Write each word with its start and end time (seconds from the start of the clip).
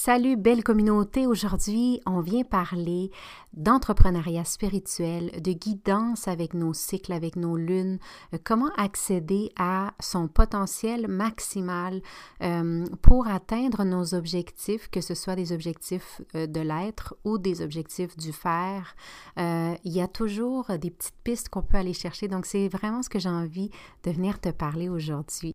Salut 0.00 0.36
belle 0.36 0.62
communauté, 0.62 1.26
aujourd'hui 1.26 2.00
on 2.06 2.20
vient 2.20 2.44
parler 2.44 3.10
d'entrepreneuriat 3.52 4.44
spirituel, 4.44 5.32
de 5.42 5.50
guidance 5.50 6.28
avec 6.28 6.54
nos 6.54 6.72
cycles, 6.72 7.12
avec 7.12 7.34
nos 7.34 7.56
lunes, 7.56 7.98
euh, 8.32 8.38
comment 8.44 8.70
accéder 8.76 9.50
à 9.58 9.94
son 9.98 10.28
potentiel 10.28 11.08
maximal 11.08 12.00
euh, 12.42 12.84
pour 13.02 13.26
atteindre 13.26 13.82
nos 13.82 14.14
objectifs, 14.14 14.88
que 14.88 15.00
ce 15.00 15.16
soit 15.16 15.34
des 15.34 15.50
objectifs 15.50 16.22
euh, 16.36 16.46
de 16.46 16.60
l'être 16.60 17.16
ou 17.24 17.36
des 17.36 17.60
objectifs 17.60 18.16
du 18.16 18.32
faire. 18.32 18.94
il 19.36 19.92
y 19.92 20.00
a 20.00 20.06
toujours 20.06 20.66
des 20.78 20.92
petites 20.92 21.20
pistes 21.24 21.48
qu'on 21.48 21.62
peut 21.62 21.76
aller 21.76 21.92
chercher, 21.92 22.28
donc 22.28 22.46
c'est 22.46 22.68
vraiment 22.68 23.02
ce 23.02 23.08
que 23.08 23.18
j'ai 23.18 23.28
envie 23.28 23.70
de 24.04 24.12
venir 24.12 24.40
te 24.40 24.50
parler 24.50 24.88
aujourd'hui. 24.88 25.54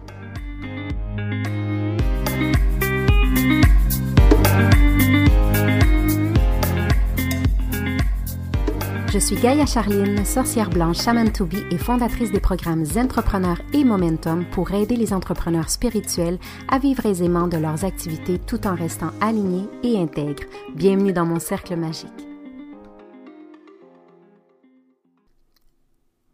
Je 9.11 9.19
suis 9.19 9.35
Gaïa 9.35 9.65
Charline, 9.65 10.23
sorcière 10.23 10.69
blanche 10.69 11.01
Shaman 11.01 11.33
to 11.33 11.45
be 11.45 11.55
et 11.69 11.77
fondatrice 11.77 12.31
des 12.31 12.39
programmes 12.39 12.85
Entrepreneurs 12.95 13.61
et 13.73 13.83
Momentum 13.83 14.45
pour 14.51 14.71
aider 14.71 14.95
les 14.95 15.11
entrepreneurs 15.11 15.69
spirituels 15.69 16.39
à 16.69 16.79
vivre 16.79 17.05
aisément 17.05 17.49
de 17.49 17.57
leurs 17.57 17.83
activités 17.83 18.39
tout 18.39 18.65
en 18.65 18.73
restant 18.73 19.11
alignés 19.19 19.67
et 19.83 19.99
intègres. 19.99 20.45
Bienvenue 20.75 21.11
dans 21.11 21.25
mon 21.25 21.41
cercle 21.41 21.75
magique. 21.75 22.07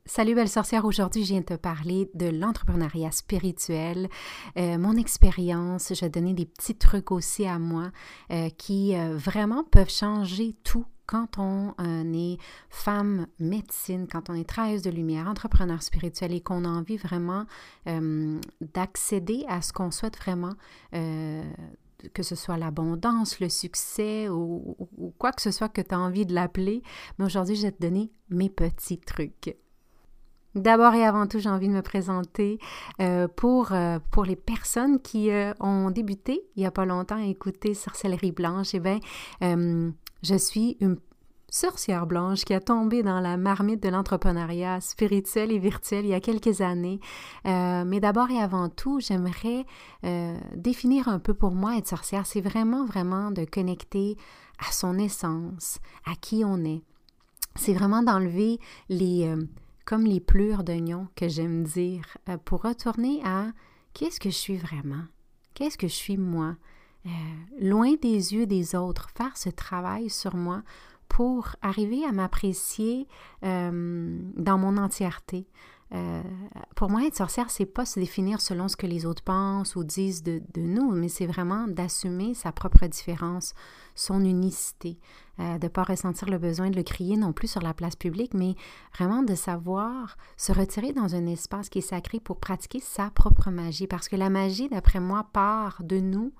Salut 0.05 0.35
belle 0.35 0.47
sorcière, 0.47 0.85
aujourd'hui 0.85 1.23
je 1.23 1.33
viens 1.33 1.41
te 1.41 1.55
parler 1.55 2.11
de 2.13 2.27
l'entrepreneuriat 2.27 3.11
spirituel, 3.11 4.07
euh, 4.55 4.77
mon 4.77 4.97
expérience, 4.97 5.93
je 5.95 6.01
vais 6.01 6.09
donner 6.09 6.35
des 6.35 6.45
petits 6.45 6.75
trucs 6.75 7.11
aussi 7.11 7.47
à 7.47 7.57
moi 7.57 7.91
euh, 8.31 8.49
qui 8.55 8.95
euh, 8.95 9.17
vraiment 9.17 9.63
peuvent 9.63 9.89
changer 9.89 10.55
tout 10.63 10.85
quand 11.07 11.39
on 11.39 11.73
euh, 11.79 12.13
est 12.13 12.37
femme 12.69 13.27
médecine, 13.39 14.07
quand 14.11 14.29
on 14.29 14.35
est 14.35 14.47
travailleuse 14.47 14.83
de 14.83 14.91
lumière, 14.91 15.27
entrepreneur 15.27 15.81
spirituel 15.81 16.33
et 16.33 16.41
qu'on 16.41 16.65
a 16.65 16.67
envie 16.67 16.97
vraiment 16.97 17.45
euh, 17.87 18.39
d'accéder 18.61 19.45
à 19.47 19.61
ce 19.61 19.71
qu'on 19.73 19.89
souhaite 19.89 20.17
vraiment, 20.17 20.53
euh, 20.93 21.49
que 22.13 22.23
ce 22.23 22.35
soit 22.35 22.57
l'abondance, 22.57 23.39
le 23.39 23.49
succès 23.49 24.27
ou, 24.29 24.75
quoi 25.17 25.31
que 25.31 25.41
ce 25.41 25.51
soit 25.51 25.69
que 25.69 25.81
tu 25.81 25.95
as 25.95 25.99
envie 25.99 26.25
de 26.25 26.35
l'appeler. 26.35 26.83
Mais 27.17 27.25
aujourd'hui, 27.25 27.55
je 27.55 27.63
vais 27.63 27.71
te 27.71 27.81
donner 27.81 28.11
mes 28.29 28.49
petits 28.49 28.99
trucs. 28.99 29.55
D'abord 30.55 30.93
et 30.93 31.05
avant 31.05 31.27
tout, 31.27 31.39
j'ai 31.39 31.49
envie 31.49 31.67
de 31.67 31.73
me 31.73 31.81
présenter 31.81 32.57
pour, 33.35 33.71
pour 34.11 34.25
les 34.25 34.35
personnes 34.35 34.99
qui 34.99 35.29
ont 35.59 35.91
débuté 35.91 36.41
il 36.55 36.61
n'y 36.61 36.65
a 36.65 36.71
pas 36.71 36.85
longtemps 36.85 37.17
à 37.17 37.25
écouter 37.25 37.75
Sorcellerie 37.75 38.31
Blanche. 38.31 38.73
Eh 38.73 38.79
bien, 38.79 38.99
je 40.23 40.35
suis 40.35 40.77
une 40.79 40.97
sorcière 41.49 42.05
blanche 42.07 42.43
qui 42.43 42.53
a 42.53 42.59
tombé 42.59 43.03
dans 43.03 43.19
la 43.19 43.37
marmite 43.37 43.81
de 43.81 43.89
l'entrepreneuriat 43.89 44.81
spirituel 44.81 45.51
et 45.51 45.59
virtuel 45.59 46.05
il 46.05 46.09
y 46.09 46.13
a 46.13 46.19
quelques 46.19 46.61
années. 46.61 46.99
Euh, 47.45 47.85
mais 47.85 47.99
d'abord 47.99 48.29
et 48.29 48.39
avant 48.39 48.69
tout, 48.69 48.99
j'aimerais 48.99 49.65
euh, 50.03 50.37
définir 50.55 51.07
un 51.07 51.19
peu 51.19 51.33
pour 51.33 51.51
moi 51.51 51.77
être 51.77 51.87
sorcière. 51.87 52.25
C'est 52.25 52.41
vraiment, 52.41 52.85
vraiment 52.85 53.31
de 53.31 53.45
connecter 53.45 54.17
à 54.59 54.71
son 54.71 54.97
essence, 54.97 55.79
à 56.05 56.15
qui 56.15 56.43
on 56.43 56.63
est. 56.65 56.81
C'est 57.55 57.73
vraiment 57.73 58.03
d'enlever 58.03 58.59
les, 58.89 59.27
euh, 59.27 59.41
comme 59.85 60.03
les 60.03 60.19
plures 60.19 60.63
d'oignon 60.63 61.07
que 61.15 61.27
j'aime 61.27 61.63
dire, 61.63 62.17
pour 62.45 62.63
retourner 62.63 63.21
à 63.23 63.47
qu'est-ce 63.93 64.19
que 64.19 64.29
je 64.29 64.35
suis 64.35 64.57
vraiment, 64.57 65.03
qu'est-ce 65.53 65.77
que 65.77 65.87
je 65.87 65.93
suis 65.93 66.17
moi? 66.17 66.55
Euh, 67.07 67.09
loin 67.61 67.93
des 68.01 68.33
yeux 68.33 68.45
des 68.45 68.75
autres, 68.75 69.09
faire 69.15 69.37
ce 69.37 69.49
travail 69.49 70.09
sur 70.09 70.35
moi 70.35 70.63
pour 71.07 71.55
arriver 71.61 72.03
à 72.03 72.11
m'apprécier 72.11 73.07
euh, 73.43 74.19
dans 74.35 74.57
mon 74.57 74.77
entièreté. 74.77 75.47
Euh, 75.93 76.21
pour 76.75 76.89
moi, 76.89 77.05
être 77.05 77.15
sorcière, 77.15 77.49
c'est 77.49 77.65
pas 77.65 77.85
se 77.85 77.97
définir 77.97 78.41
selon 78.41 78.67
ce 78.67 78.75
que 78.75 78.85
les 78.85 79.05
autres 79.05 79.23
pensent 79.23 79.77
ou 79.77 79.85
disent 79.85 80.21
de, 80.21 80.41
nous, 80.57 80.91
mais 80.91 81.07
c'est 81.07 81.25
vraiment 81.25 81.65
d'assumer 81.65 82.33
sa 82.33 82.51
propre 82.51 82.85
différence, 82.87 83.53
son 83.95 84.25
unicité, 84.25 84.99
de 85.39 85.63
ne 85.63 85.67
pas 85.69 85.83
ressentir 85.83 86.29
le 86.29 86.39
besoin 86.39 86.69
de 86.69 86.75
le 86.75 86.83
crier 86.83 87.15
non 87.15 87.31
plus 87.31 87.47
sur 87.47 87.61
la 87.61 87.73
place 87.73 87.95
publique, 87.95 88.33
mais 88.33 88.55
vraiment 88.97 89.23
de 89.23 89.33
savoir 89.33 90.17
se 90.35 90.51
retirer 90.51 90.91
dans 90.91 91.15
un 91.15 91.25
espace 91.25 91.69
qui 91.69 91.77
est 91.77 91.81
sacré 91.81 92.19
pour 92.19 92.41
pratiquer 92.41 92.81
sa 92.81 93.09
propre 93.09 93.49
magie. 93.49 93.87
Parce 93.87 94.09
que 94.09 94.17
la 94.17 94.29
magie, 94.29 94.67
d'après 94.67 94.99
moi, 94.99 95.25
part 95.31 95.81
de 95.83 96.01
nous 96.01 96.33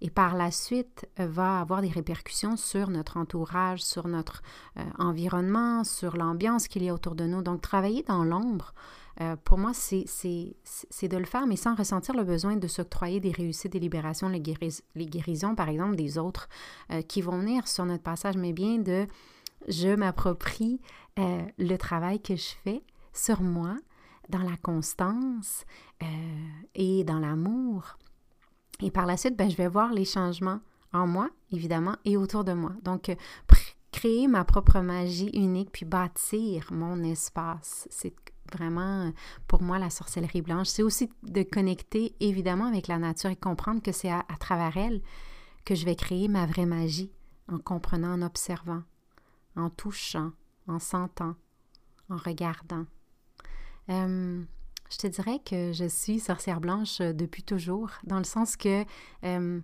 et 0.00 0.10
par 0.10 0.36
la 0.36 0.50
suite 0.50 1.08
euh, 1.18 1.26
va 1.26 1.60
avoir 1.60 1.82
des 1.82 1.88
répercussions 1.88 2.56
sur 2.56 2.90
notre 2.90 3.16
entourage, 3.16 3.82
sur 3.82 4.08
notre 4.08 4.42
euh, 4.76 4.82
environnement, 4.98 5.84
sur 5.84 6.16
l'ambiance 6.16 6.68
qu'il 6.68 6.82
y 6.84 6.88
a 6.88 6.94
autour 6.94 7.14
de 7.14 7.24
nous. 7.24 7.42
Donc, 7.42 7.62
travailler 7.62 8.02
dans 8.02 8.24
l'ombre, 8.24 8.74
euh, 9.20 9.34
pour 9.42 9.58
moi, 9.58 9.72
c'est 9.74 10.04
de 10.04 11.16
le 11.16 11.24
faire, 11.24 11.46
mais 11.46 11.56
sans 11.56 11.74
ressentir 11.74 12.14
le 12.14 12.22
besoin 12.22 12.56
de 12.56 12.68
s'octroyer 12.68 13.18
des 13.18 13.32
réussites, 13.32 13.72
des 13.72 13.80
libérations, 13.80 14.28
les, 14.28 14.42
les 14.94 15.06
guérisons, 15.06 15.56
par 15.56 15.68
exemple, 15.68 15.96
des 15.96 16.18
autres 16.18 16.48
qui 17.08 17.20
vont 17.20 17.38
venir 17.38 17.66
sur 17.66 17.84
notre 17.84 18.04
passage, 18.04 18.36
mais 18.36 18.52
bien 18.52 18.78
de 18.78 19.08
je 19.66 19.88
m'approprie 19.88 20.80
le 21.16 21.76
travail 21.76 22.20
que 22.20 22.36
je 22.36 22.50
fais 22.62 22.82
sur 23.12 23.42
moi, 23.42 23.76
dans 24.28 24.42
la 24.42 24.56
constance 24.62 25.64
et 26.76 27.02
dans 27.02 27.18
l'amour 27.18 27.98
et 28.80 28.90
par 28.90 29.06
la 29.06 29.16
suite, 29.16 29.36
ben, 29.36 29.50
je 29.50 29.56
vais 29.56 29.68
voir 29.68 29.92
les 29.92 30.04
changements 30.04 30.60
en 30.92 31.06
moi, 31.06 31.30
évidemment, 31.52 31.96
et 32.04 32.16
autour 32.16 32.44
de 32.44 32.52
moi. 32.52 32.72
Donc, 32.82 33.08
euh, 33.08 33.14
créer 33.92 34.28
ma 34.28 34.44
propre 34.44 34.80
magie 34.80 35.30
unique, 35.34 35.72
puis 35.72 35.84
bâtir 35.84 36.68
mon 36.70 37.02
espace. 37.02 37.88
C'est 37.90 38.14
vraiment, 38.52 39.12
pour 39.46 39.62
moi, 39.62 39.78
la 39.78 39.90
sorcellerie 39.90 40.42
blanche. 40.42 40.68
C'est 40.68 40.82
aussi 40.82 41.10
de 41.22 41.42
connecter, 41.42 42.14
évidemment, 42.20 42.66
avec 42.66 42.86
la 42.86 42.98
nature 42.98 43.30
et 43.30 43.36
comprendre 43.36 43.82
que 43.82 43.92
c'est 43.92 44.10
à, 44.10 44.24
travers 44.38 44.76
elle 44.76 45.02
que 45.64 45.74
je 45.74 45.84
vais 45.84 45.96
créer 45.96 46.28
ma 46.28 46.46
vraie 46.46 46.66
magie, 46.66 47.12
en 47.50 47.58
comprenant, 47.58 48.12
en 48.12 48.22
observant, 48.22 48.82
en 49.56 49.68
touchant, 49.70 50.32
en 50.66 50.78
sentant, 50.78 51.34
en 52.08 52.16
regardant. 52.16 52.86
Euh, 53.90 54.42
je 54.90 54.98
te 54.98 55.06
dirais 55.06 55.40
que 55.44 55.72
je 55.72 55.86
suis 55.88 56.20
sorcière 56.20 56.60
blanche 56.60 57.00
euh, 57.00 57.12
depuis 57.12 57.42
toujours, 57.42 57.90
dans 58.04 58.18
le 58.18 58.24
sens 58.24 58.56
que 58.56 58.84
euh, 59.24 59.60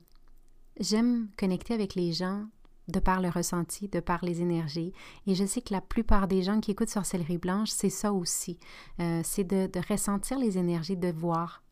j'aime 0.81 1.29
connecter 1.39 1.75
avec 1.75 1.95
les 1.95 2.13
gens 2.13 2.47
de 2.89 3.01
par 3.01 3.23
le 3.23 3.31
ressenti, 3.31 3.89
de 3.89 4.01
par 4.01 4.23
les 4.23 4.43
énergies. 4.43 4.93
Et 5.27 5.35
je 5.35 5.45
sais 5.47 5.63
que 5.63 5.73
la 5.73 5.81
plupart 5.81 6.29
des 6.29 6.43
gens 6.43 6.61
qui 6.61 6.73
écoutent 6.73 6.91
Sorcellerie 6.91 7.39
Blanche, 7.39 7.71
c'est 7.71 7.89
ça 7.89 8.13
aussi. 8.13 8.59
Euh, 9.01 9.23
c'est 9.25 9.45
de, 9.45 9.71
ressentir 9.89 10.39
les 10.39 10.59
énergies, 10.59 10.97
de 10.97 11.11
voir. 11.11 11.63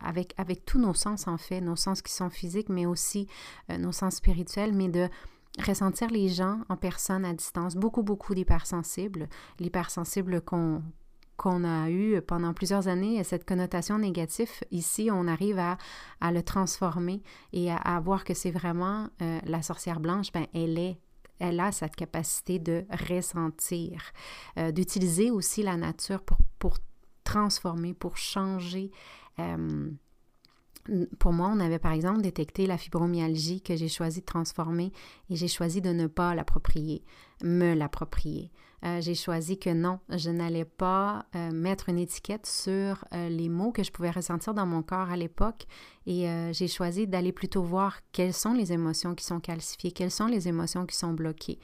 avec, 0.00 0.34
avec 0.36 0.64
tous 0.64 0.80
nos 0.80 0.94
sens 0.94 1.28
en 1.28 1.38
fait, 1.38 1.60
nos 1.60 1.76
sens 1.76 2.02
qui 2.02 2.12
sont 2.12 2.28
physiques, 2.28 2.68
mais 2.68 2.86
aussi 2.86 3.28
nos 3.68 3.92
sens 3.92 4.16
spirituels, 4.16 4.72
mais 4.72 4.88
de 4.88 5.08
ressentir 5.64 6.08
les 6.10 6.28
gens 6.28 6.60
en 6.68 6.76
personne 6.76 7.24
à 7.24 7.32
distance, 7.32 7.76
beaucoup, 7.76 8.02
beaucoup 8.02 8.34
d'hypersensibles, 8.34 9.28
l'hypersensible 9.60 10.40
qu'on 10.40 10.82
qu'on 11.40 11.64
a 11.64 11.88
eu 11.88 12.20
pendant 12.20 12.52
plusieurs 12.52 12.86
années, 12.86 13.24
cette 13.24 13.46
connotation 13.46 13.98
négative, 13.98 14.50
ici, 14.70 15.08
on 15.10 15.26
arrive 15.26 15.58
à, 15.58 15.78
le 16.30 16.42
transformer 16.42 17.22
et 17.54 17.72
à, 17.72 17.98
voir 18.00 18.24
que 18.24 18.34
c'est 18.34 18.50
vraiment 18.50 19.08
euh, 19.22 19.40
la 19.46 19.62
sorcière 19.62 20.00
blanche, 20.00 20.32
ben, 20.32 20.46
elle 20.52 20.78
est 20.78 20.98
elle 21.38 21.58
a 21.58 21.72
cette 21.72 21.96
capacité 21.96 22.58
de 22.58 22.84
ressentir, 23.08 24.02
euh, 24.58 24.70
d'utiliser 24.72 25.30
aussi 25.30 25.62
la 25.62 25.78
nature 25.78 26.20
pour, 26.20 26.36
pour, 26.58 26.76
transformer, 27.24 27.94
pour 27.94 28.18
changer. 28.18 28.90
Euh, 29.38 29.90
pour 31.18 31.32
moi, 31.32 31.50
on 31.50 31.60
avait 31.60 31.78
par 31.78 31.92
exemple 31.92 32.20
détecté 32.20 32.66
la 32.66 32.76
fibromyalgie 32.76 33.62
que 33.62 33.74
j'ai 33.76 33.88
choisi 33.88 34.20
de 34.20 34.26
transformer 34.26 34.92
et 35.30 35.36
j'ai 35.36 35.48
choisi 35.48 35.80
de 35.80 35.90
ne 35.90 36.06
pas 36.06 36.34
l'approprier, 36.34 37.02
me 37.42 37.72
l'approprier. 37.72 38.50
Euh, 38.84 39.00
j'ai 39.00 39.14
choisi 39.14 39.58
que 39.58 39.70
non, 39.70 40.00
je 40.08 40.30
n'allais 40.30 40.64
pas 40.64 41.26
euh, 41.34 41.50
mettre 41.50 41.88
une 41.88 41.98
étiquette 41.98 42.46
sur 42.46 43.04
euh, 43.12 43.28
les 43.28 43.48
mots 43.48 43.72
que 43.72 43.82
je 43.82 43.90
pouvais 43.90 44.10
ressentir 44.10 44.54
dans 44.54 44.64
mon 44.64 44.82
corps 44.82 45.10
à 45.10 45.16
l'époque 45.16 45.66
et 46.06 46.26
j'ai 46.52 46.66
choisi 46.66 47.06
d'aller 47.06 47.30
plutôt 47.30 47.62
voir 47.62 48.00
quelles 48.10 48.32
sont 48.32 48.52
les 48.52 48.72
émotions 48.72 49.14
qui 49.14 49.24
sont 49.24 49.38
calcifiées, 49.38 49.92
quelles 49.92 50.10
sont 50.10 50.26
les 50.26 50.48
émotions 50.48 50.84
qui 50.84 50.96
sont 50.96 51.12
bloquées. 51.12 51.60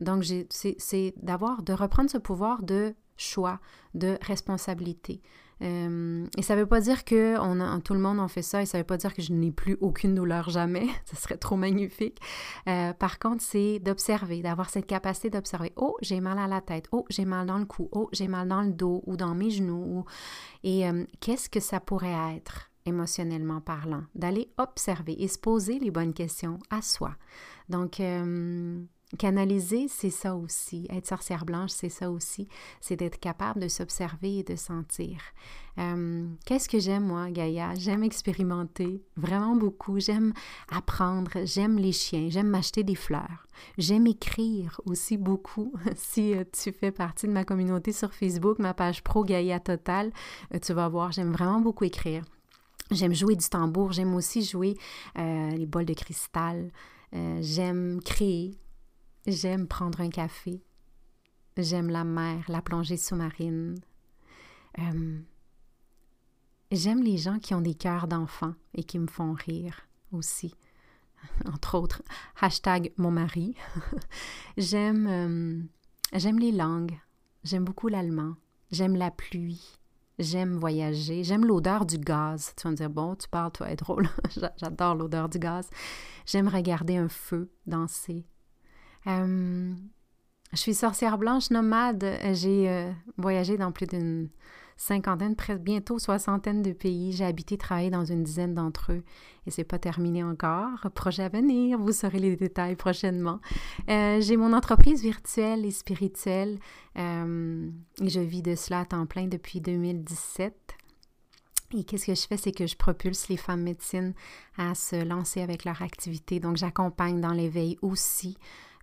donc, 0.00 0.24
c'est 0.50 1.14
d'avoir, 1.16 1.62
de 1.62 1.72
reprendre 1.72 2.10
ce 2.10 2.18
pouvoir 2.18 2.62
de 2.62 2.94
choix, 3.16 3.58
de 3.94 4.18
responsabilité. 4.22 5.20
Euh, 5.62 6.26
et 6.36 6.42
ça 6.42 6.54
ne 6.54 6.60
veut 6.60 6.66
pas 6.66 6.80
dire 6.80 7.04
que 7.04 7.36
tout 7.80 7.94
le 7.94 8.00
monde 8.00 8.18
en 8.18 8.28
fait 8.28 8.42
ça, 8.42 8.62
et 8.62 8.66
ça 8.66 8.78
ne 8.78 8.82
veut 8.82 8.86
pas 8.86 8.96
dire 8.96 9.14
que 9.14 9.22
je 9.22 9.32
n'ai 9.32 9.50
plus 9.50 9.76
aucune 9.80 10.14
douleur 10.14 10.50
jamais. 10.50 10.86
Ce 11.04 11.16
serait 11.16 11.36
trop 11.36 11.56
magnifique. 11.56 12.18
Euh, 12.68 12.92
par 12.92 13.18
contre, 13.18 13.42
c'est 13.42 13.78
d'observer, 13.78 14.42
d'avoir 14.42 14.70
cette 14.70 14.86
capacité 14.86 15.30
d'observer. 15.30 15.72
Oh, 15.76 15.96
j'ai 16.00 16.20
mal 16.20 16.38
à 16.38 16.46
la 16.46 16.60
tête. 16.60 16.86
Oh, 16.92 17.04
j'ai 17.10 17.24
mal 17.24 17.46
dans 17.46 17.58
le 17.58 17.66
cou. 17.66 17.88
Oh, 17.92 18.08
j'ai 18.12 18.28
mal 18.28 18.48
dans 18.48 18.62
le 18.62 18.72
dos 18.72 19.02
ou 19.06 19.16
dans 19.16 19.34
mes 19.34 19.50
genoux. 19.50 20.04
Et 20.64 20.88
euh, 20.88 21.04
qu'est-ce 21.20 21.48
que 21.48 21.60
ça 21.60 21.80
pourrait 21.80 22.36
être 22.36 22.70
émotionnellement 22.86 23.60
parlant? 23.60 24.04
D'aller 24.14 24.52
observer 24.58 25.22
et 25.22 25.28
se 25.28 25.38
poser 25.38 25.78
les 25.78 25.90
bonnes 25.90 26.14
questions 26.14 26.58
à 26.70 26.82
soi. 26.82 27.14
Donc, 27.68 28.00
Canaliser, 29.18 29.88
c'est 29.88 30.10
ça 30.10 30.36
aussi. 30.36 30.86
Être 30.88 31.06
sorcière 31.06 31.44
blanche, 31.44 31.70
c'est 31.70 31.88
ça 31.88 32.12
aussi. 32.12 32.46
C'est 32.80 32.94
d'être 32.94 33.18
capable 33.18 33.60
de 33.60 33.66
s'observer 33.66 34.38
et 34.38 34.42
de 34.44 34.54
sentir. 34.54 35.18
Euh, 35.78 36.28
qu'est-ce 36.46 36.68
que 36.68 36.78
j'aime, 36.78 37.06
moi, 37.06 37.28
Gaïa? 37.30 37.74
J'aime 37.74 38.04
expérimenter 38.04 39.02
vraiment 39.16 39.56
beaucoup. 39.56 39.98
J'aime 39.98 40.32
apprendre. 40.70 41.32
J'aime 41.44 41.76
les 41.76 41.90
chiens. 41.90 42.28
J'aime 42.30 42.46
m'acheter 42.46 42.84
des 42.84 42.94
fleurs. 42.94 43.48
J'aime 43.78 44.06
écrire 44.06 44.80
aussi 44.86 45.16
beaucoup. 45.16 45.72
si 45.96 46.36
euh, 46.36 46.44
tu 46.52 46.70
fais 46.70 46.92
partie 46.92 47.26
de 47.26 47.32
ma 47.32 47.44
communauté 47.44 47.92
sur 47.92 48.14
Facebook, 48.14 48.60
ma 48.60 48.74
page 48.74 49.02
pro 49.02 49.24
Gaïa 49.24 49.58
Total, 49.58 50.12
euh, 50.54 50.60
tu 50.60 50.72
vas 50.72 50.88
voir, 50.88 51.10
j'aime 51.10 51.32
vraiment 51.32 51.60
beaucoup 51.60 51.84
écrire. 51.84 52.22
J'aime 52.92 53.14
jouer 53.14 53.34
du 53.34 53.48
tambour. 53.48 53.90
J'aime 53.90 54.14
aussi 54.14 54.44
jouer 54.44 54.76
les 55.16 55.66
bols 55.66 55.84
de 55.84 55.94
cristal. 55.94 56.70
j'aime 57.12 58.00
créer. 58.04 58.56
J'aime 59.26 59.68
prendre 59.68 60.00
un 60.00 60.08
café. 60.08 60.62
J'aime 61.56 61.90
la 61.90 62.04
mer, 62.04 62.44
la 62.48 62.62
plongée 62.62 62.96
sous-marine. 62.96 63.76
Euh, 64.78 65.20
j'aime 66.70 67.02
les 67.02 67.18
gens 67.18 67.38
qui 67.38 67.54
ont 67.54 67.60
des 67.60 67.74
cœurs 67.74 68.06
d'enfants 68.06 68.54
et 68.74 68.84
qui 68.84 68.98
me 68.98 69.06
font 69.06 69.32
rire 69.32 69.82
aussi. 70.12 70.54
Entre 71.44 71.76
autres, 71.76 72.02
hashtag 72.40 72.92
mon 72.96 73.10
mari. 73.10 73.54
j'aime, 74.56 75.06
euh, 75.06 76.18
j'aime 76.18 76.38
les 76.38 76.52
langues. 76.52 76.98
J'aime 77.44 77.64
beaucoup 77.64 77.88
l'allemand. 77.88 78.36
J'aime 78.70 78.96
la 78.96 79.10
pluie. 79.10 79.78
J'aime 80.18 80.56
voyager. 80.56 81.24
J'aime 81.24 81.44
l'odeur 81.44 81.84
du 81.86 81.98
gaz. 81.98 82.54
Tu 82.56 82.64
vas 82.64 82.70
me 82.70 82.76
dire, 82.76 82.90
bon, 82.90 83.16
tu 83.16 83.28
parles, 83.28 83.52
toi, 83.52 83.70
être 83.70 83.84
drôle. 83.84 84.08
J'adore 84.56 84.94
l'odeur 84.94 85.28
du 85.28 85.38
gaz. 85.38 85.68
J'aime 86.26 86.48
regarder 86.48 86.96
un 86.96 87.08
feu 87.08 87.50
danser. 87.66 88.26
Euh, 89.06 89.72
je 90.52 90.56
suis 90.56 90.74
sorcière 90.74 91.18
blanche 91.18 91.50
nomade. 91.50 92.04
J'ai 92.32 92.68
euh, 92.68 92.90
voyagé 93.16 93.56
dans 93.56 93.72
plus 93.72 93.86
d'une 93.86 94.28
cinquantaine, 94.76 95.36
presque 95.36 95.60
bientôt 95.60 95.98
soixantaine 95.98 96.62
de 96.62 96.72
pays. 96.72 97.12
J'ai 97.12 97.24
habité, 97.24 97.58
travaillé 97.58 97.90
dans 97.90 98.04
une 98.04 98.24
dizaine 98.24 98.54
d'entre 98.54 98.92
eux 98.92 99.02
et 99.46 99.50
c'est 99.50 99.64
pas 99.64 99.78
terminé 99.78 100.24
encore. 100.24 100.78
Projet 100.94 101.24
à 101.24 101.28
venir, 101.28 101.78
vous 101.78 101.92
saurez 101.92 102.18
les 102.18 102.36
détails 102.36 102.76
prochainement. 102.76 103.40
Euh, 103.88 104.20
j'ai 104.20 104.36
mon 104.36 104.52
entreprise 104.52 105.02
virtuelle 105.02 105.66
et 105.66 105.70
spirituelle 105.70 106.58
et 106.96 108.08
je 108.08 108.20
vis 108.20 108.42
de 108.42 108.54
cela 108.54 108.80
à 108.80 108.84
temps 108.86 109.06
plein 109.06 109.26
depuis 109.26 109.60
2017. 109.60 110.76
Et 111.72 111.84
qu'est-ce 111.84 112.06
que 112.06 112.14
je 112.14 112.26
fais, 112.26 112.36
c'est 112.36 112.52
que 112.52 112.66
je 112.66 112.76
propulse 112.76 113.28
les 113.28 113.36
femmes 113.36 113.62
médecines 113.62 114.14
à 114.58 114.74
se 114.74 115.04
lancer 115.04 115.40
avec 115.40 115.64
leur 115.64 115.82
activité. 115.82 116.40
Donc, 116.40 116.56
j'accompagne 116.56 117.20
dans 117.20 117.32
l'éveil 117.32 117.78
aussi 117.80 118.36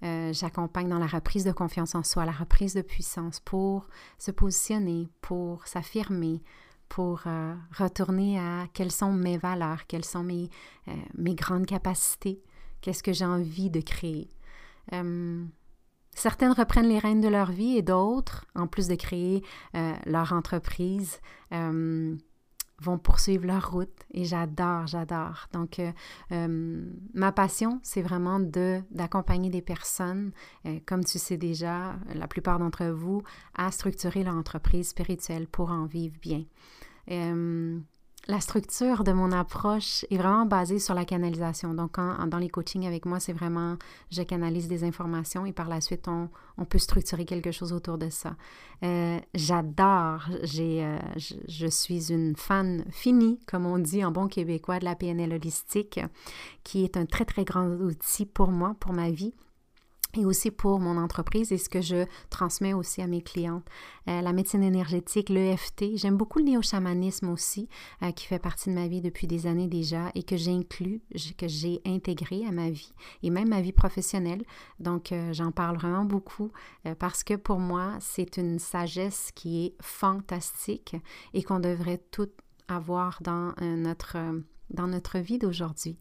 euh, 0.03 0.31
j'accompagne 0.31 0.89
dans 0.89 0.99
la 0.99 1.07
reprise 1.07 1.43
de 1.43 1.51
confiance 1.51 1.95
en 1.95 2.03
soi, 2.03 2.25
la 2.25 2.31
reprise 2.31 2.75
de 2.75 2.81
puissance 2.81 3.39
pour 3.39 3.87
se 4.19 4.31
positionner, 4.31 5.09
pour 5.21 5.65
s'affirmer, 5.65 6.43
pour 6.87 7.21
euh, 7.25 7.55
retourner 7.75 8.39
à 8.39 8.67
quelles 8.73 8.91
sont 8.91 9.11
mes 9.11 9.37
valeurs, 9.37 9.87
quelles 9.87 10.05
sont 10.05 10.23
mes, 10.23 10.49
euh, 10.87 10.93
mes 11.17 11.33
grandes 11.33 11.65
capacités, 11.65 12.43
qu'est-ce 12.81 13.01
que 13.01 13.13
j'ai 13.13 13.25
envie 13.25 13.69
de 13.69 13.81
créer. 13.81 14.29
certaines 16.11 16.53
reprennent 16.53 16.89
les 16.89 16.99
rênes 16.99 17.21
de 17.21 17.27
leur 17.27 17.51
vie 17.51 17.77
et 17.77 17.81
d'autres, 17.81 18.45
en 18.55 18.67
plus 18.67 18.87
de 18.87 18.95
créer 18.95 19.43
leur 20.05 20.33
entreprise, 20.33 21.19
vont 22.81 22.97
poursuivre 22.97 23.45
leur 23.45 23.71
route 23.71 24.05
et 24.11 24.25
j'adore, 24.25 24.87
j'adore. 24.87 25.47
Donc, 25.51 25.79
euh, 25.79 25.91
euh, 26.31 26.85
ma 27.13 27.31
passion, 27.31 27.79
c'est 27.83 28.01
vraiment 28.01 28.39
de 28.39 28.81
d'accompagner 28.91 29.49
des 29.49 29.61
personnes, 29.61 30.31
euh, 30.65 30.79
comme 30.85 31.03
tu 31.03 31.17
sais 31.17 31.37
déjà, 31.37 31.95
la 32.13 32.27
plupart 32.27 32.59
d'entre 32.59 32.85
vous, 32.85 33.23
à 33.55 33.71
structurer 33.71 34.23
leur 34.23 34.35
entreprise 34.35 34.89
spirituelle 34.89 35.47
pour 35.47 35.71
en 35.71 35.85
vivre 35.85 36.15
bien. 36.21 36.43
La 38.29 38.41
structure 38.41 39.05
de 39.05 39.13
mon 39.13 39.31
approche 39.31 40.03
est 40.11 40.17
vraiment 40.17 40.45
basée 40.45 40.79
sur 40.79 40.93
la 40.93 41.05
canalisation. 41.05 41.73
Donc, 41.73 41.95
dans 41.95 42.37
les 42.37 42.49
coachings 42.49 42.85
avec 42.85 43.05
moi, 43.05 43.21
c'est 43.21 43.31
vraiment, 43.31 43.77
je 44.11 44.21
canalise 44.21 44.67
des 44.67 44.83
informations 44.83 45.45
et 45.45 45.53
par 45.53 45.69
la 45.69 45.79
suite, 45.79 46.09
on, 46.09 46.27
peut 46.65 46.77
structurer 46.77 47.23
quelque 47.23 47.51
chose 47.51 47.71
autour 47.71 47.97
de 47.97 48.09
ça. 48.09 48.35
Euh, 48.83 49.17
j'adore, 49.33 50.27
euh, 50.29 50.99
je, 51.15 51.67
suis 51.67 52.11
une 52.11 52.35
fan 52.35 52.83
finie, 52.91 53.39
comme 53.47 53.65
on 53.65 53.79
dit 53.79 54.03
en 54.03 54.11
bon 54.11 54.27
québécois, 54.27 54.79
de 54.79 54.85
la 54.85 54.95
PNL 54.95 55.31
holistique, 55.31 56.01
qui 56.65 56.83
est 56.83 56.97
un 56.97 57.05
très, 57.05 57.23
très 57.23 57.45
grand 57.45 57.69
outil 57.69 58.25
pour 58.25 58.51
moi, 58.51 58.75
pour 58.81 58.91
ma 58.91 59.09
vie 59.09 59.33
et 60.15 60.25
aussi 60.25 60.51
pour 60.51 60.79
mon 60.79 60.97
entreprise 60.97 61.51
et 61.51 61.57
ce 61.57 61.69
que 61.69 61.81
je 61.81 62.05
transmets 62.29 62.73
aussi 62.73 63.01
à 63.01 63.07
mes 63.07 63.21
clientes. 63.21 63.65
Euh, 64.07 64.21
la 64.21 64.33
médecine 64.33 64.63
énergétique, 64.63 65.29
l'EFT, 65.29 65.95
j'aime 65.95 66.17
beaucoup 66.17 66.39
le 66.39 66.45
néo-chamanisme 66.45 67.29
aussi, 67.29 67.67
euh, 68.03 68.11
qui 68.11 68.25
fait 68.25 68.39
partie 68.39 68.69
de 68.69 68.75
ma 68.75 68.87
vie 68.87 69.01
depuis 69.01 69.27
des 69.27 69.47
années 69.47 69.67
déjà 69.67 70.11
et 70.15 70.23
que 70.23 70.37
j'ai 70.37 70.51
inclus, 70.51 71.01
que 71.37 71.47
j'ai 71.47 71.81
intégré 71.85 72.45
à 72.45 72.51
ma 72.51 72.69
vie 72.69 72.93
et 73.23 73.29
même 73.29 73.49
ma 73.49 73.61
vie 73.61 73.73
professionnelle. 73.73 74.43
Donc, 74.79 75.11
euh, 75.11 75.33
j'en 75.33 75.51
parle 75.51 75.77
vraiment 75.77 76.05
beaucoup 76.05 76.51
parce 76.99 77.23
que 77.23 77.33
pour 77.33 77.59
moi, 77.59 77.95
c'est 77.99 78.37
une 78.37 78.59
sagesse 78.59 79.31
qui 79.35 79.65
est 79.65 79.75
fantastique 79.81 80.95
et 81.33 81.43
qu'on 81.43 81.59
devrait 81.59 82.01
toutes 82.11 82.33
avoir 82.67 83.19
dans 83.21 83.53
notre, 83.61 84.17
dans 84.69 84.87
notre 84.87 85.19
vie 85.19 85.37
d'aujourd'hui. 85.37 85.97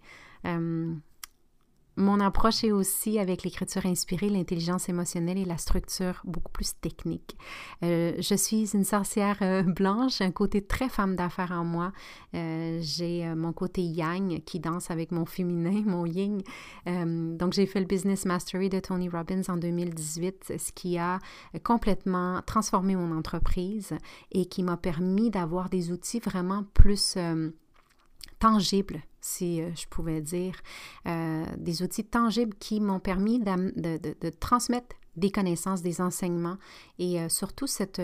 Mon 1.98 2.20
approche 2.20 2.62
est 2.62 2.72
aussi 2.72 3.18
avec 3.18 3.42
l'écriture 3.42 3.86
inspirée, 3.86 4.28
l'intelligence 4.28 4.90
émotionnelle 4.90 5.38
et 5.38 5.46
la 5.46 5.56
structure 5.56 6.20
beaucoup 6.24 6.52
plus 6.52 6.78
technique. 6.78 7.38
Euh, 7.82 8.12
je 8.18 8.34
suis 8.34 8.74
une 8.74 8.84
sorcière 8.84 9.38
euh, 9.40 9.62
blanche, 9.62 10.20
un 10.20 10.30
côté 10.30 10.60
très 10.60 10.90
femme 10.90 11.16
d'affaires 11.16 11.52
en 11.52 11.64
moi. 11.64 11.92
Euh, 12.34 12.78
j'ai 12.82 13.26
mon 13.34 13.54
côté 13.54 13.80
yang 13.80 14.44
qui 14.44 14.60
danse 14.60 14.90
avec 14.90 15.10
mon 15.10 15.24
féminin, 15.24 15.82
mon 15.86 16.04
yin. 16.04 16.42
donc 16.84 17.54
j'ai 17.54 17.64
fait 17.64 17.80
le 17.80 17.86
Business 17.86 18.26
Mastery 18.26 18.68
de 18.68 18.78
Tony 18.78 19.08
Robbins 19.08 19.42
en 19.48 19.56
2018, 19.56 20.52
ce 20.58 20.72
qui 20.72 20.98
a 20.98 21.18
complètement 21.64 22.42
transformé 22.42 22.94
mon 22.94 23.16
entreprise 23.16 23.94
et 24.32 24.46
qui 24.46 24.62
m'a 24.62 24.76
permis 24.76 25.30
d'avoir 25.30 25.70
des 25.70 25.92
outils 25.92 26.20
vraiment 26.20 26.64
plus 26.74 27.16
tangibles 28.38 29.02
si 29.26 29.60
euh, 29.60 29.70
je 29.74 29.86
pouvais 29.88 30.20
dire, 30.20 30.54
euh, 31.06 31.44
des 31.58 31.82
outils 31.82 32.04
tangibles 32.04 32.54
qui 32.58 32.80
m'ont 32.80 33.00
permis 33.00 33.40
de, 33.40 34.30
transmettre 34.40 34.96
des 35.16 35.30
connaissances, 35.30 35.80
des 35.80 36.02
enseignements 36.02 36.58
et 36.98 37.18
euh, 37.20 37.30
surtout 37.30 37.66
cette, 37.66 38.00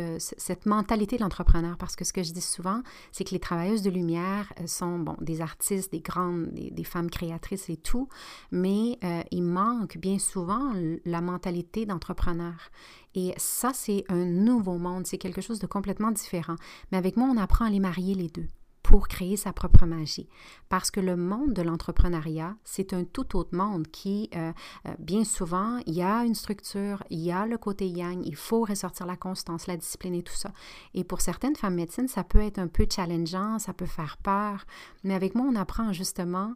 mentalité 0.66 1.16
de 1.16 1.22
l'entrepreneur. 1.22 1.76
Parce 1.76 1.94
que 1.94 2.04
ce 2.04 2.12
que 2.12 2.22
je 2.22 2.32
dis 2.32 2.40
souvent, 2.40 2.82
c'est 3.12 3.24
que 3.24 3.30
les 3.30 3.38
travailleuses 3.38 3.82
de 3.82 3.90
lumière 3.90 4.52
sont 4.66 4.98
bon, 4.98 5.16
des 5.20 5.40
artistes, 5.40 5.92
des 5.92 6.00
grandes, 6.00 6.48
des, 6.52 6.84
femmes 6.84 7.10
créatrices 7.10 7.68
et 7.68 7.76
tout, 7.76 8.08
mais 8.50 8.98
il 9.30 9.42
manque 9.42 9.98
bien 9.98 10.18
souvent 10.18 10.72
la 11.04 11.20
mentalité 11.20 11.86
d'entrepreneur. 11.86 12.70
Et 13.14 13.34
ça, 13.36 13.72
c'est 13.74 14.04
un 14.08 14.24
nouveau 14.24 14.78
monde, 14.78 15.06
c'est 15.06 15.18
quelque 15.18 15.42
chose 15.42 15.58
de 15.58 15.66
complètement 15.66 16.10
différent. 16.10 16.56
Mais 16.90 16.98
avec 16.98 17.16
moi, 17.16 17.28
on 17.30 17.36
apprend 17.36 17.66
à 17.66 17.70
les 17.70 17.80
marier 17.80 18.14
les 18.14 18.28
deux 18.28 18.48
pour 18.92 19.08
créer 19.08 19.38
sa 19.38 19.54
propre 19.54 19.86
magie. 19.86 20.28
Parce 20.68 20.90
que 20.90 21.00
le 21.00 21.16
monde 21.16 21.54
de 21.54 21.62
l'entrepreneuriat, 21.62 22.58
c'est 22.62 22.92
un 22.92 23.04
tout 23.04 23.38
autre 23.38 23.56
monde 23.56 23.88
qui, 23.88 24.28
euh, 24.36 24.52
euh, 24.84 24.94
bien 24.98 25.24
souvent, 25.24 25.78
il 25.86 25.94
y 25.94 26.02
a 26.02 26.26
une 26.26 26.34
structure, 26.34 27.02
il 27.08 27.20
y 27.20 27.32
a 27.32 27.46
le 27.46 27.56
côté 27.56 27.88
yang, 27.88 28.22
il 28.22 28.36
faut 28.36 28.64
ressortir 28.66 29.06
la 29.06 29.16
constance, 29.16 29.66
la 29.66 29.78
discipline 29.78 30.14
et 30.14 30.22
tout 30.22 30.34
ça. 30.34 30.52
Et 30.92 31.04
pour 31.04 31.22
certaines 31.22 31.56
femmes 31.56 31.76
médecines, 31.76 32.06
ça 32.06 32.22
peut 32.22 32.42
être 32.42 32.58
un 32.58 32.68
peu 32.68 32.86
challengeant, 32.86 33.58
ça 33.58 33.72
peut 33.72 33.86
faire 33.86 34.18
peur, 34.18 34.66
mais 35.04 35.14
avec 35.14 35.34
moi, 35.34 35.46
on 35.50 35.56
apprend 35.56 35.94
justement 35.94 36.52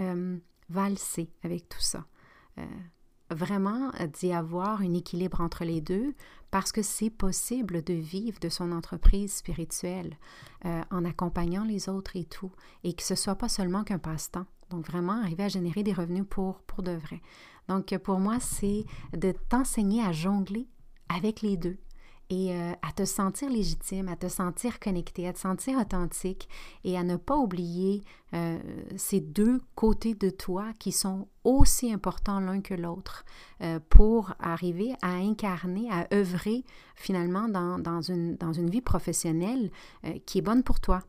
euh, 0.00 0.36
valser 0.70 1.30
avec 1.44 1.68
tout 1.68 1.80
ça. 1.80 2.04
Euh, 2.58 2.64
vraiment 3.30 3.90
d'y 4.20 4.32
avoir 4.32 4.80
un 4.80 4.94
équilibre 4.94 5.40
entre 5.40 5.64
les 5.64 5.80
deux 5.80 6.14
parce 6.50 6.70
que 6.70 6.82
c'est 6.82 7.10
possible 7.10 7.82
de 7.82 7.94
vivre 7.94 8.38
de 8.38 8.48
son 8.48 8.70
entreprise 8.70 9.34
spirituelle 9.34 10.16
euh, 10.64 10.82
en 10.90 11.04
accompagnant 11.04 11.64
les 11.64 11.88
autres 11.88 12.16
et 12.16 12.24
tout, 12.24 12.52
et 12.84 12.92
que 12.92 13.02
ce 13.02 13.16
soit 13.16 13.34
pas 13.34 13.48
seulement 13.48 13.82
qu'un 13.82 13.98
passe-temps. 13.98 14.46
Donc 14.70 14.86
vraiment 14.86 15.20
arriver 15.20 15.44
à 15.44 15.48
générer 15.48 15.82
des 15.82 15.92
revenus 15.92 16.24
pour, 16.28 16.60
pour 16.62 16.82
de 16.82 16.92
vrai. 16.92 17.20
Donc 17.68 17.96
pour 17.98 18.20
moi, 18.20 18.38
c'est 18.40 18.84
de 19.16 19.32
t'enseigner 19.48 20.02
à 20.04 20.12
jongler 20.12 20.68
avec 21.08 21.42
les 21.42 21.56
deux 21.56 21.78
et 22.30 22.54
euh, 22.54 22.72
à 22.82 22.92
te 22.92 23.04
sentir 23.04 23.50
légitime, 23.50 24.08
à 24.08 24.16
te 24.16 24.28
sentir 24.28 24.80
connecté, 24.80 25.28
à 25.28 25.32
te 25.32 25.38
sentir 25.38 25.78
authentique 25.78 26.48
et 26.84 26.96
à 26.96 27.02
ne 27.02 27.16
pas 27.16 27.36
oublier 27.36 28.02
euh, 28.34 28.58
ces 28.96 29.20
deux 29.20 29.60
côtés 29.74 30.14
de 30.14 30.30
toi 30.30 30.72
qui 30.78 30.92
sont 30.92 31.28
aussi 31.44 31.92
importants 31.92 32.40
l'un 32.40 32.60
que 32.60 32.74
l'autre 32.74 33.24
euh, 33.62 33.78
pour 33.90 34.32
arriver 34.38 34.94
à 35.02 35.12
incarner, 35.14 35.90
à 35.90 36.06
œuvrer 36.12 36.64
finalement 36.94 37.48
dans, 37.48 37.78
dans, 37.78 38.00
une, 38.00 38.36
dans 38.36 38.52
une 38.52 38.70
vie 38.70 38.80
professionnelle 38.80 39.70
qui 40.26 40.38
est 40.38 40.42
bonne 40.42 40.62
pour 40.62 40.80
toi. 40.80 41.02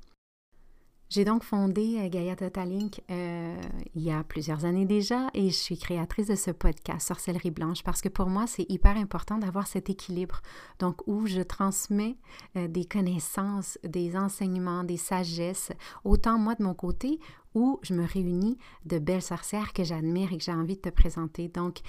J'ai 1.09 1.23
donc 1.23 1.43
fondé 1.43 1.97
euh, 1.99 2.09
Gaia 2.09 2.35
Totalink 2.35 3.01
euh, 3.11 3.61
il 3.93 4.01
y 4.01 4.11
a 4.11 4.23
plusieurs 4.23 4.65
années 4.65 4.85
déjà 4.85 5.29
et 5.35 5.49
je 5.51 5.55
suis 5.55 5.77
créatrice 5.77 6.27
de 6.27 6.35
ce 6.35 6.49
podcast 6.49 7.07
Sorcellerie 7.07 7.51
Blanche 7.51 7.83
parce 7.83 8.01
que 8.01 8.09
pour 8.09 8.27
moi, 8.27 8.47
c'est 8.47 8.65
hyper 8.69 8.97
important 8.97 9.37
d'avoir 9.37 9.67
cet 9.67 9.89
équilibre. 9.89 10.41
Donc, 10.79 11.01
où 11.05 11.27
je 11.27 11.41
transmets 11.41 12.17
euh, 12.57 12.67
des 12.67 12.85
connaissances, 12.85 13.77
des 13.83 14.17
enseignements, 14.17 14.83
des 14.83 14.97
sagesses, 14.97 15.71
autant 16.03 16.39
moi 16.39 16.55
de 16.55 16.63
mon 16.63 16.73
côté, 16.73 17.19
où 17.53 17.79
je 17.83 17.93
me 17.93 18.05
réunis 18.05 18.57
de 18.85 18.97
belles 18.97 19.21
sorcières 19.21 19.73
que 19.73 19.83
j'admire 19.83 20.33
et 20.33 20.37
que 20.37 20.43
j'ai 20.43 20.51
envie 20.51 20.75
de 20.75 20.81
te 20.81 20.89
présenter. 20.89 21.47
Donc, 21.47 21.79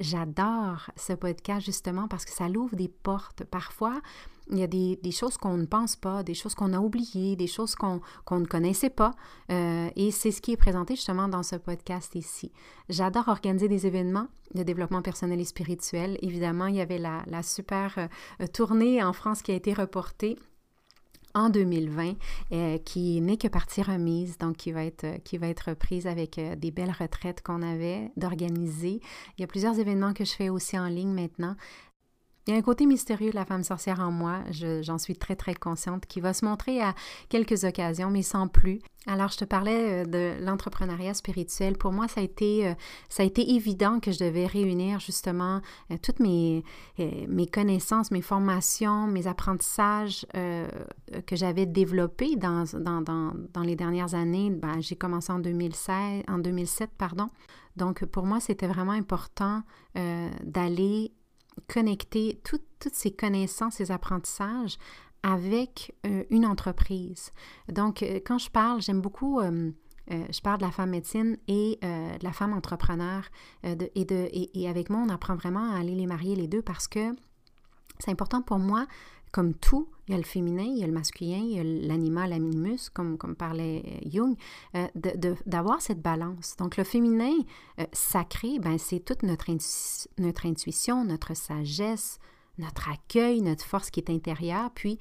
j'adore 0.00 0.90
ce 0.96 1.12
podcast 1.12 1.64
justement 1.64 2.08
parce 2.08 2.24
que 2.24 2.32
ça 2.32 2.48
l'ouvre 2.48 2.74
des 2.74 2.88
portes. 2.88 3.44
Parfois, 3.44 4.00
il 4.50 4.58
y 4.58 4.62
a 4.62 4.66
des, 4.66 5.10
choses 5.10 5.36
qu'on 5.36 5.56
ne 5.56 5.64
pense 5.64 5.96
pas, 5.96 6.22
des 6.22 6.34
choses 6.34 6.54
qu'on 6.54 6.72
a 6.72 6.78
oubliées, 6.78 7.36
des 7.36 7.46
choses 7.46 7.74
qu'on 7.74 8.00
ne 8.30 8.44
connaissait 8.44 8.90
pas. 8.90 9.12
Euh, 9.50 9.88
et 9.96 10.10
c'est 10.10 10.30
ce 10.30 10.42
qui 10.42 10.52
est 10.52 10.56
présenté 10.56 10.96
justement 10.96 11.28
dans 11.28 11.42
ce 11.42 11.56
podcast 11.56 12.14
ici. 12.14 12.52
J'adore 12.88 13.28
organiser 13.28 13.68
des 13.68 13.86
événements 13.86 14.28
de 14.54 14.62
développement 14.62 15.02
personnel 15.02 15.40
et 15.40 15.44
spirituel. 15.44 16.18
Évidemment, 16.20 16.66
il 16.66 16.76
y 16.76 16.80
avait 16.80 16.98
la, 16.98 17.42
super 17.42 17.94
euh, 17.98 18.46
tournée 18.48 19.02
en 19.02 19.12
France 19.12 19.42
qui 19.42 19.52
a 19.52 19.54
été 19.54 19.72
reportée 19.72 20.38
en 21.36 21.48
2020, 21.48 22.12
euh, 22.52 22.78
qui 22.78 23.20
n'est 23.20 23.38
que 23.38 23.48
partie 23.48 23.82
remise, 23.82 24.38
donc 24.38 24.56
qui 24.56 24.70
va 24.70 24.84
être, 24.84 25.20
qui 25.24 25.36
va 25.36 25.48
être 25.48 25.70
reprise 25.70 26.06
avec 26.06 26.38
des 26.58 26.70
belles 26.70 26.94
retraites 26.96 27.42
qu'on 27.42 27.62
avait 27.62 28.12
d'organiser. 28.16 29.00
Il 29.36 29.40
y 29.40 29.44
a 29.44 29.48
plusieurs 29.48 29.78
événements 29.80 30.12
que 30.12 30.24
je 30.24 30.32
fais 30.32 30.48
aussi 30.48 30.78
en 30.78 30.86
ligne 30.86 31.12
maintenant. 31.12 31.56
Il 32.46 32.52
y 32.52 32.56
a 32.56 32.58
un 32.58 32.62
côté 32.62 32.84
mystérieux 32.84 33.30
de 33.30 33.36
la 33.36 33.46
femme 33.46 33.64
sorcière 33.64 34.00
en 34.00 34.10
moi, 34.10 34.40
j'en 34.50 34.98
suis 34.98 35.16
très 35.16 35.34
très 35.34 35.54
consciente, 35.54 36.04
qui 36.04 36.20
va 36.20 36.34
se 36.34 36.44
montrer 36.44 36.80
à 36.82 36.94
quelques 37.30 37.64
occasions, 37.64 38.10
mais 38.10 38.22
sans 38.22 38.48
plus. 38.48 38.80
Alors, 39.06 39.28
je 39.28 39.36
te 39.36 39.44
parlais 39.44 40.02
euh, 40.02 40.04
de 40.04 40.44
l'entrepreneuriat 40.44 41.12
spirituel. 41.14 41.76
Pour 41.76 41.92
moi, 41.92 42.08
ça 42.08 42.20
a 42.20 42.24
été, 42.24 42.68
euh, 42.68 42.74
ça 43.08 43.22
a 43.22 43.26
été 43.26 43.54
évident 43.54 44.00
que 44.00 44.12
je 44.12 44.18
devais 44.18 44.46
réunir 44.46 44.98
justement 45.00 45.60
euh, 45.90 45.96
toutes 46.02 46.20
mes, 46.20 46.64
mes 46.98 47.46
connaissances, 47.46 48.10
mes 48.10 48.22
formations, 48.22 49.06
mes 49.06 49.26
apprentissages 49.26 50.26
que 50.32 51.36
j'avais 51.36 51.66
développés 51.66 52.36
dans, 52.36 52.64
dans, 52.78 53.00
dans, 53.00 53.62
les 53.62 53.76
dernières 53.76 54.14
années. 54.14 54.50
Ben, 54.50 54.80
J'ai 54.80 54.96
commencé 54.96 55.32
en, 55.32 55.38
2016, 55.38 56.22
en 56.28 56.38
2007, 56.38 56.90
pardon. 56.96 57.28
Donc, 57.76 58.04
pour 58.06 58.24
moi, 58.24 58.40
c'était 58.40 58.66
vraiment 58.66 58.92
important 58.92 59.62
d'aller 60.44 61.12
connecter 61.68 62.40
toutes 62.44 62.94
ces 62.94 63.10
connaissances, 63.12 63.74
ces 63.74 63.90
apprentissages 63.90 64.78
avec 65.24 65.96
euh, 66.06 66.22
une 66.30 66.44
entreprise. 66.44 67.32
Donc, 67.68 68.02
euh, 68.02 68.20
quand 68.24 68.38
je 68.38 68.50
parle, 68.50 68.82
j'aime 68.82 69.00
beaucoup, 69.00 69.40
euh, 69.40 69.72
je 70.08 70.40
parle 70.42 70.58
de 70.58 70.64
la 70.64 70.70
femme 70.70 70.90
médecine 70.90 71.38
et 71.48 71.78
de 71.82 72.22
la 72.22 72.32
femme 72.32 72.52
entrepreneur. 72.52 73.22
Et, 73.62 74.04
de, 74.04 74.28
et, 74.32 74.68
avec 74.68 74.90
moi, 74.90 75.02
on 75.04 75.08
apprend 75.08 75.34
vraiment 75.34 75.72
à 75.72 75.78
aller 75.78 75.94
les 75.94 76.06
marier 76.06 76.36
les 76.36 76.46
deux 76.46 76.60
parce 76.60 76.86
que 76.86 77.16
c'est 77.98 78.10
important 78.10 78.42
pour 78.42 78.58
moi 78.58 78.86
comme 79.34 79.52
tout, 79.52 79.88
il 80.06 80.12
y 80.12 80.14
a 80.14 80.16
le 80.16 80.22
féminin, 80.22 80.62
il 80.62 80.78
y 80.78 80.84
a 80.84 80.86
le 80.86 80.92
masculin, 80.92 81.42
il 81.42 81.56
y 81.56 81.58
a 81.58 81.64
l'animal, 81.64 82.30
l'animus, 82.30 82.88
comme, 82.88 83.18
comme 83.18 83.34
parlait 83.34 83.82
euh, 83.84 84.08
Jung, 84.08 84.36
euh, 84.76 84.86
d'avoir 85.44 85.82
cette 85.82 86.00
balance. 86.00 86.54
Donc, 86.56 86.76
le 86.76 86.84
féminin 86.84 87.32
euh, 87.80 87.86
sacré, 87.92 88.60
ben, 88.60 88.78
c'est 88.78 89.00
toute 89.00 89.24
notre, 89.24 89.50
notre 90.18 90.46
intuition, 90.46 91.04
notre 91.04 91.34
sagesse, 91.34 92.20
notre 92.58 92.88
accueil, 92.88 93.40
notre 93.40 93.64
force 93.64 93.90
qui 93.90 93.98
est 93.98 94.08
intérieure. 94.08 94.70
Puis, 94.72 95.00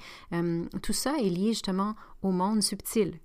tout 0.81 0.93
ça 0.93 1.13
est 1.19 1.29
lié 1.29 1.49
justement 1.49 1.93
au 2.23 2.31
monde 2.31 2.63
subtil, 2.63 3.19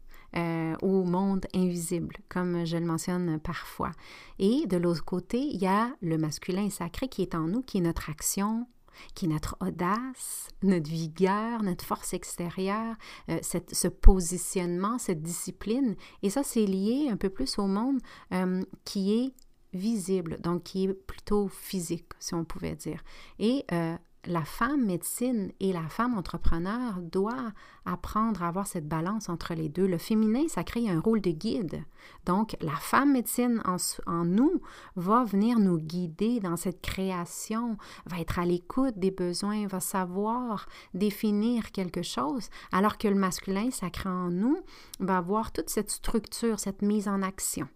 au 0.83 1.05
monde 1.05 1.47
invisible, 1.55 2.17
comme 2.29 2.67
je 2.67 2.77
le 2.77 2.85
mentionne 2.85 3.41
parfois. 3.41 3.93
Et 4.39 4.67
de 4.67 4.77
l'autre 4.77 5.07
côté, 5.07 5.39
il 5.39 5.59
y 5.59 5.67
a 5.67 5.91
le 6.03 6.19
masculin 6.19 6.69
sacré 6.69 7.09
qui 7.09 7.23
est 7.23 7.35
en 7.35 7.49
nous, 7.49 7.63
qui 7.63 7.79
est 7.79 7.81
notre 7.81 8.11
action, 8.11 8.67
qui 9.15 9.27
est 9.27 9.29
notre 9.29 9.57
audace, 9.61 10.49
notre 10.63 10.91
vigueur, 10.91 11.63
notre 11.63 11.85
force 11.85 12.15
extérieure, 12.15 12.97
euh, 13.31 13.39
ce 13.43 13.89
positionnement, 13.89 14.99
cette 14.99 15.23
discipline. 15.23 15.97
Et 16.23 16.31
ça, 16.31 16.43
c'est 16.43 16.67
lié 16.67 17.09
un 17.11 17.17
peu 17.17 17.31
plus 17.31 17.59
au 17.59 17.67
monde 17.67 17.99
euh, 18.33 18.63
qui 18.85 19.13
est 19.13 19.35
visible, 19.75 20.39
donc 20.41 20.65
qui 20.65 20.85
est 20.85 20.95
plutôt 20.95 21.49
physique, 21.49 22.09
si 22.19 22.35
on 22.35 22.45
pouvait 22.45 22.75
dire. 22.75 23.03
Et 23.39 23.65
euh, 23.73 23.97
la 24.27 24.45
femme 24.45 24.85
médecine 24.85 25.53
et 25.61 25.73
la 25.73 25.89
femme 25.89 26.17
entrepreneur 26.17 27.01
doivent 27.01 27.53
apprendre 27.85 28.43
à 28.43 28.49
avoir 28.49 28.67
cette 28.67 28.89
balance 28.89 29.29
entre 29.29 29.55
les 29.55 29.69
deux. 29.69 29.87
Le 29.87 29.99
féminin, 29.99 30.45
ça 30.49 30.65
crée 30.65 30.89
un 30.91 31.01
rôle 31.01 31.21
de 31.21 31.31
guide. 31.31 31.83
Donc, 32.27 32.57
la 32.61 32.75
femme 32.75 33.13
médecine 33.13 33.63
en, 33.65 34.25
nous 34.25 34.61
va 34.97 35.25
venir 35.25 35.59
nous 35.59 35.79
guider 35.79 36.41
dans 36.41 36.57
cette 36.57 36.83
création, 36.83 37.77
va 38.07 38.21
être 38.21 38.39
à 38.39 38.45
l'écoute 38.45 38.99
des 38.99 39.11
besoins, 39.11 39.67
va 39.67 39.81
savoir 39.81 40.67
définir 40.95 41.71
quelque 41.71 42.03
chose, 42.03 42.49
alors 42.73 42.99
que 42.99 43.09
le 43.09 43.15
masculin, 43.15 43.71
ça 43.71 43.91
crée 43.91 44.09
en 44.09 44.31
nous, 44.31 44.59
va 45.01 45.19
avoir 45.19 45.53
toute 45.53 45.71
cette 45.71 45.91
structure, 45.91 46.59
cette 46.59 46.83
mise 46.83 47.09
en 47.09 47.23
action. 47.23 47.69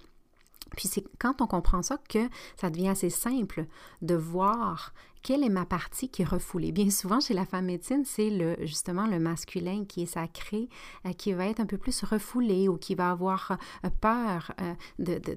Puis 0.77 0.89
c'est 0.89 1.05
quand 1.19 1.41
on 1.43 1.47
comprend 1.47 1.83
ça 1.83 1.99
que 2.09 2.29
ça 2.57 2.71
devient 2.71 2.89
assez 2.89 3.11
simple 3.11 3.67
de 4.01 4.15
voir 4.15 4.93
quelle 5.23 5.45
est 5.45 5.49
ma 5.49 5.65
partie 5.65 6.09
qui 6.09 6.23
est 6.23 6.27
refoulée. 6.27 6.73
Bien 6.73 6.91
souvent, 6.91 7.21
chez 7.21 7.35
la 7.35 7.45
femme 7.45 7.67
médecine, 7.67 8.05
c'est 8.05 8.31
justement 8.67 9.07
le 9.07 9.19
masculin 9.19 9.85
qui 9.85 10.03
est 10.03 10.07
sacré, 10.07 10.69
euh, 11.07 11.13
qui 11.13 11.33
va 11.33 11.47
être 11.47 11.61
un 11.61 11.67
peu 11.67 11.79
plus 11.79 12.03
refoulé 12.05 12.69
ou 12.69 12.77
qui 12.77 12.95
va 12.95 13.11
avoir 13.11 13.59
euh, 13.85 13.91
peur 14.01 14.53
euh, 14.61 14.75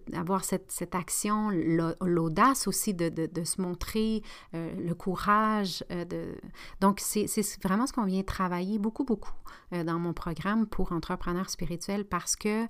d'avoir 0.08 0.44
cette, 0.44 0.72
cette, 0.72 0.96
action, 0.96 1.50
l'audace 1.50 2.68
aussi 2.68 2.94
de, 2.94 3.10
de, 3.10 3.44
se 3.44 3.62
montrer, 3.62 4.24
le 4.54 4.94
courage. 4.94 5.84
de... 5.89 6.36
Donc, 6.80 7.00
c'est 7.00 7.27
vraiment 7.63 7.86
ce 7.86 7.94
qu'on 7.94 8.06
vient 8.06 8.24
travailler 8.24 8.80
beaucoup, 8.80 9.04
beaucoup 9.04 9.34
dans 9.72 10.00
mon 10.00 10.13
programme 10.13 10.65
pour 10.68 10.94
entrepreneurs 10.94 11.50
spirituels 11.50 12.06
parce 12.06 12.36
que 12.36 12.65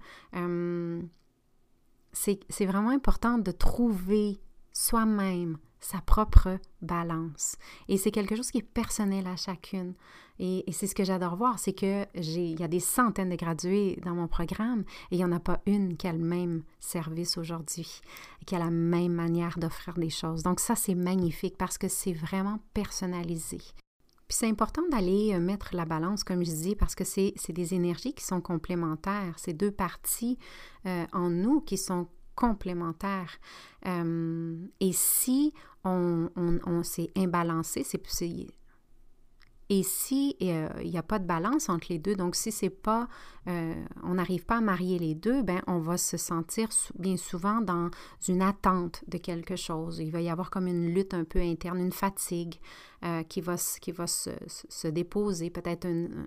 c'est 2.13 2.65
vraiment 2.65 2.89
important 2.89 3.37
de 3.37 3.51
trouver 3.51 4.39
soi-même 4.73 5.57
sa 5.79 6.01
propre 6.01 6.57
balance. 6.81 7.57
Et 7.87 7.97
c'est 7.97 8.11
quelque 8.11 8.35
chose 8.35 8.51
qui 8.51 8.59
est 8.59 8.61
personnel 8.61 9.27
à 9.27 9.35
chacune. 9.35 9.93
Et, 10.39 10.65
c'est 10.71 10.87
ce 10.87 10.95
que 10.95 11.03
j'adore 11.03 11.37
voir, 11.37 11.59
c'est 11.59 11.73
que 11.73 12.05
il 12.15 12.59
y 12.59 12.63
a 12.63 12.67
des 12.67 12.79
centaines 12.79 13.29
de 13.29 13.35
gradués 13.35 13.99
dans 14.03 14.15
mon 14.15 14.27
programme 14.27 14.83
et 15.11 15.15
il 15.15 15.17
n'y 15.17 15.23
en 15.23 15.31
a 15.31 15.39
pas 15.39 15.61
une 15.65 15.95
qui 15.95 16.07
a 16.07 16.13
le 16.13 16.19
même 16.19 16.63
service 16.79 17.37
aujourd'hui, 17.37 18.01
qui 18.45 18.55
a 18.55 18.59
la 18.59 18.71
même 18.71 19.13
manière 19.13 19.57
d'offrir 19.57 19.93
des 19.93 20.09
choses. 20.09 20.43
Donc 20.43 20.59
ça, 20.59 20.75
c'est 20.75 20.95
magnifique 20.95 21.57
parce 21.57 21.77
que 21.77 21.87
c'est 21.87 22.13
vraiment 22.13 22.59
personnalisé. 22.73 23.59
Puis 24.27 24.37
c'est 24.39 24.49
important 24.49 24.81
d'aller 24.89 25.33
euh, 25.35 25.39
mettre 25.39 25.75
la 25.75 25.85
balance, 25.85 26.23
comme 26.23 26.43
je 26.43 26.51
dis, 26.51 26.75
parce 26.75 26.95
que 26.95 27.03
c'est 27.03 27.35
des 27.49 27.73
énergies 27.75 28.13
qui 28.13 28.23
sont 28.23 28.41
complémentaires. 28.41 29.35
C'est 29.37 29.53
deux 29.53 29.71
parties 29.71 30.39
euh, 30.87 31.05
en 31.13 31.29
nous 31.29 31.61
qui 31.61 31.77
sont 31.77 32.07
complémentaires. 32.35 33.37
Euh, 33.85 34.57
et 34.79 34.91
si 34.93 35.53
on, 35.83 36.29
on, 36.35 36.83
s'est 36.83 37.11
imbalancé, 37.15 37.83
c'est 37.83 38.01
Et 39.69 39.83
si 39.83 40.35
il 40.39 40.69
n'y 40.83 40.97
a 40.97 41.03
pas 41.03 41.19
de 41.19 41.25
balance 41.25 41.69
entre 41.69 41.87
les 41.89 41.99
deux, 41.99 42.15
donc 42.15 42.35
si 42.35 42.51
c'est 42.51 42.71
pas, 42.71 43.07
on 43.45 44.15
n'arrive 44.15 44.45
pas 44.45 44.57
à 44.57 44.61
marier 44.61 44.97
les 44.97 45.13
deux, 45.13 45.43
ben 45.43 45.61
on 45.67 45.77
va 45.77 45.97
se 45.97 46.17
sentir 46.17 46.69
bien 46.97 47.17
souvent 47.17 47.61
dans 47.61 47.91
une 48.27 48.41
attente 48.41 49.03
de 49.07 49.19
quelque 49.19 49.55
chose. 49.55 49.99
Il 49.99 50.11
va 50.11 50.21
y 50.21 50.29
avoir 50.29 50.49
comme 50.49 50.65
une 50.67 50.91
lutte 50.91 51.13
un 51.13 51.23
peu 51.23 51.39
interne, 51.39 51.79
une 51.79 51.91
fatigue 51.91 52.55
qui 53.29 53.41
va, 53.41 53.55
qui 53.79 53.91
va 53.91 54.07
se, 54.07 54.31
se 54.47 54.87
déposer, 54.87 55.51
peut-être 55.51 55.85
une, 55.85 56.25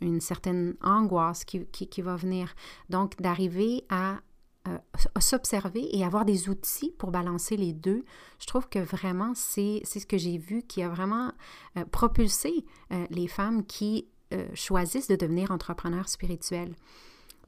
une, 0.00 0.20
certaine 0.20 0.76
angoisse 0.80 1.44
qui, 1.44 1.66
qui 1.66 2.00
va 2.00 2.16
venir. 2.16 2.54
Donc 2.88 3.20
d'arriver 3.20 3.84
à 3.90 4.20
euh, 4.68 4.78
s'observer 5.18 5.88
et 5.96 6.04
avoir 6.04 6.24
des 6.24 6.48
outils 6.48 6.92
pour 6.96 7.10
balancer 7.10 7.56
les 7.56 7.72
deux, 7.72 8.04
je 8.38 8.46
trouve 8.46 8.68
que 8.68 8.78
vraiment, 8.78 9.32
c'est 9.34 9.82
ce 9.84 10.06
que 10.06 10.16
j'ai 10.16 10.38
vu 10.38 10.62
qui 10.62 10.84
a 10.84 10.88
vraiment 10.88 11.32
euh, 11.76 11.84
propulsé 11.86 12.64
euh, 12.92 13.04
les 13.10 13.26
femmes 13.26 13.64
qui 13.66 14.08
choisissent 14.54 15.08
de 15.08 15.16
devenir 15.16 15.50
entrepreneurs 15.50 16.08
spirituels. 16.08 16.74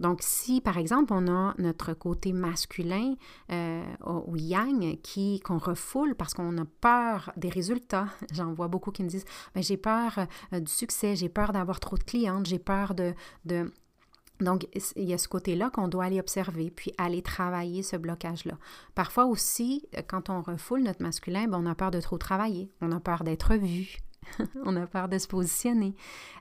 Donc, 0.00 0.18
si 0.20 0.60
par 0.60 0.76
exemple 0.76 1.14
on 1.14 1.28
a 1.28 1.54
notre 1.56 1.94
côté 1.94 2.34
masculin 2.34 3.14
ou 4.04 4.36
yang 4.36 5.00
qui 5.00 5.40
qu'on 5.40 5.56
refoule 5.56 6.14
parce 6.14 6.34
qu'on 6.34 6.58
a 6.58 6.66
peur 6.82 7.32
des 7.38 7.48
résultats, 7.48 8.08
j'en 8.34 8.52
vois 8.52 8.68
beaucoup 8.68 8.90
qui 8.90 9.02
me 9.02 9.08
disent 9.08 9.24
ben, 9.54 9.62
j'ai 9.62 9.78
peur 9.78 10.26
du 10.52 10.70
succès, 10.70 11.16
j'ai 11.16 11.30
peur 11.30 11.54
d'avoir 11.54 11.80
trop 11.80 11.96
de 11.96 12.04
clientes, 12.04 12.44
j'ai 12.44 12.58
peur 12.58 12.94
de 12.94 13.14
donc, 14.40 14.66
il 14.96 15.04
y 15.04 15.14
a 15.14 15.18
ce 15.18 15.28
côté-là 15.28 15.70
qu'on 15.70 15.86
doit 15.86 16.04
aller 16.04 16.18
observer, 16.18 16.70
puis 16.70 16.92
aller 16.98 17.22
travailler 17.22 17.82
ce 17.82 17.96
blocage-là. 17.96 18.58
Parfois 18.94 19.26
aussi, 19.26 19.86
quand 20.08 20.28
on 20.28 20.42
refoule 20.42 20.82
notre 20.82 21.02
masculin, 21.02 21.46
ben, 21.46 21.58
on 21.62 21.66
a 21.66 21.74
peur 21.74 21.92
de 21.92 22.00
trop 22.00 22.18
travailler, 22.18 22.70
on 22.80 22.90
a 22.90 22.98
peur 22.98 23.22
d'être 23.22 23.54
vu, 23.54 23.98
on 24.64 24.74
a 24.76 24.86
peur 24.86 25.08
de 25.08 25.18
se 25.18 25.28
positionner. 25.28 25.94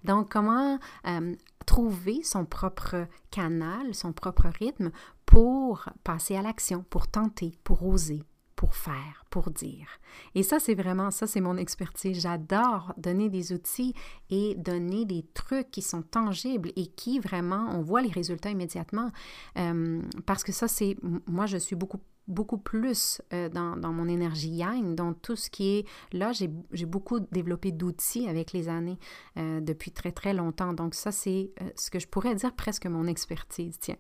Donc, 0.04 0.32
comment 0.32 0.80
euh, 1.06 1.36
trouver 1.68 2.24
son 2.24 2.46
propre 2.46 3.08
canal, 3.30 3.94
son 3.94 4.12
propre 4.12 4.48
rythme 4.60 4.92
pour 5.28 5.86
passer 6.04 6.36
à 6.36 6.42
l'action, 6.42 6.84
pour 6.90 7.08
tenter, 7.08 7.58
pour 7.64 7.86
oser, 7.86 8.24
pour 8.64 8.76
faire, 8.76 9.26
pour 9.30 9.52
dire. 9.52 9.88
Et 10.36 10.42
ça, 10.42 10.58
c'est 10.58 10.74
vraiment, 10.74 11.12
ça, 11.12 11.28
c'est 11.28 11.42
mon 11.42 11.58
expertise. 11.58 12.22
J'adore 12.22 12.94
donner 12.96 13.28
des 13.28 13.52
outils 13.52 13.94
et 14.30 14.56
donner 14.56 15.04
des 15.04 15.26
trucs 15.34 15.70
qui 15.70 15.82
sont 15.82 16.02
tangibles 16.02 16.72
et 16.78 16.88
qui 16.88 17.20
vraiment, 17.20 17.68
on 17.74 17.82
voit 17.82 18.02
les 18.02 18.10
résultats 18.10 18.52
immédiatement. 18.52 19.12
Euh, 19.58 20.02
parce 20.26 20.46
que 20.46 20.54
ça, 20.54 20.70
c'est, 20.70 20.96
moi, 21.28 21.46
je 21.46 21.58
suis 21.58 21.76
beaucoup 21.76 22.00
beaucoup 22.30 22.58
plus 22.58 23.22
euh, 23.34 23.50
dans, 23.50 23.76
dans, 23.76 23.92
mon 23.92 24.08
énergie 24.08 24.52
yang, 24.56 24.96
dans 24.96 25.14
tout 25.14 25.36
ce 25.36 25.50
qui 25.50 25.80
est 25.80 25.86
là, 26.14 26.32
j'ai 26.32 26.86
beaucoup 26.86 27.20
développé 27.20 27.74
d'outils 27.74 28.30
avec 28.30 28.54
les 28.54 28.70
années 28.70 28.98
euh, 29.36 29.60
depuis 29.60 29.92
très 29.92 30.14
très 30.14 30.34
longtemps. 30.34 30.72
Donc 30.72 30.96
ça, 30.96 31.12
c'est 31.12 31.52
ce 31.76 31.92
que 31.92 32.00
je 32.00 32.08
pourrais 32.08 32.34
dire 32.36 32.54
presque 32.56 32.86
mon 32.86 33.08
expertise. 33.08 33.78
Tiens, 33.78 33.98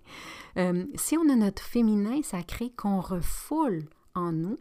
si 0.96 1.17
on 1.17 1.29
a 1.29 1.36
notre 1.36 1.63
féminin 1.63 2.22
sacré 2.24 2.70
qu'on 2.70 3.01
refoule 3.01 3.84
en 4.15 4.32
nous. 4.32 4.58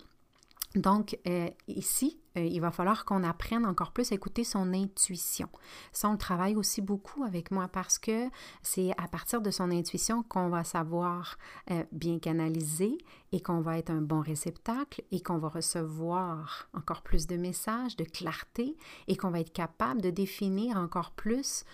Donc, 0.74 1.18
euh, 1.26 1.50
ici, 1.68 2.18
euh, 2.38 2.44
il 2.44 2.60
va 2.60 2.70
falloir 2.70 3.04
qu'on 3.04 3.24
apprenne 3.24 3.66
encore 3.66 3.92
plus 3.92 4.10
à 4.10 4.14
écouter 4.14 4.42
son 4.42 4.72
intuition. 4.72 5.48
Ça, 5.92 6.08
on 6.08 6.12
le 6.12 6.18
travaille 6.18 6.56
aussi 6.56 6.80
beaucoup 6.80 7.24
avec 7.24 7.50
moi 7.50 7.68
parce 7.68 7.98
que 7.98 8.28
c'est 8.62 8.92
à 8.92 9.06
partir 9.06 9.42
de 9.42 9.50
son 9.50 9.70
intuition 9.70 10.22
qu'on 10.22 10.48
va 10.48 10.64
savoir 10.64 11.36
euh, 11.70 11.84
bien 11.92 12.18
canaliser 12.18 12.96
et 13.32 13.40
qu'on 13.42 13.60
va 13.60 13.76
être 13.76 13.90
un 13.90 14.00
bon 14.00 14.20
réceptacle 14.20 15.02
et 15.10 15.20
qu'on 15.20 15.36
va 15.36 15.48
recevoir 15.48 16.68
encore 16.72 17.02
plus 17.02 17.26
de 17.26 17.36
messages, 17.36 17.96
de 17.96 18.04
clarté 18.04 18.78
et 19.08 19.16
qu'on 19.16 19.30
va 19.30 19.40
être 19.40 19.52
capable 19.52 20.00
de 20.00 20.10
définir 20.10 20.78
encore 20.78 21.10
plus 21.10 21.64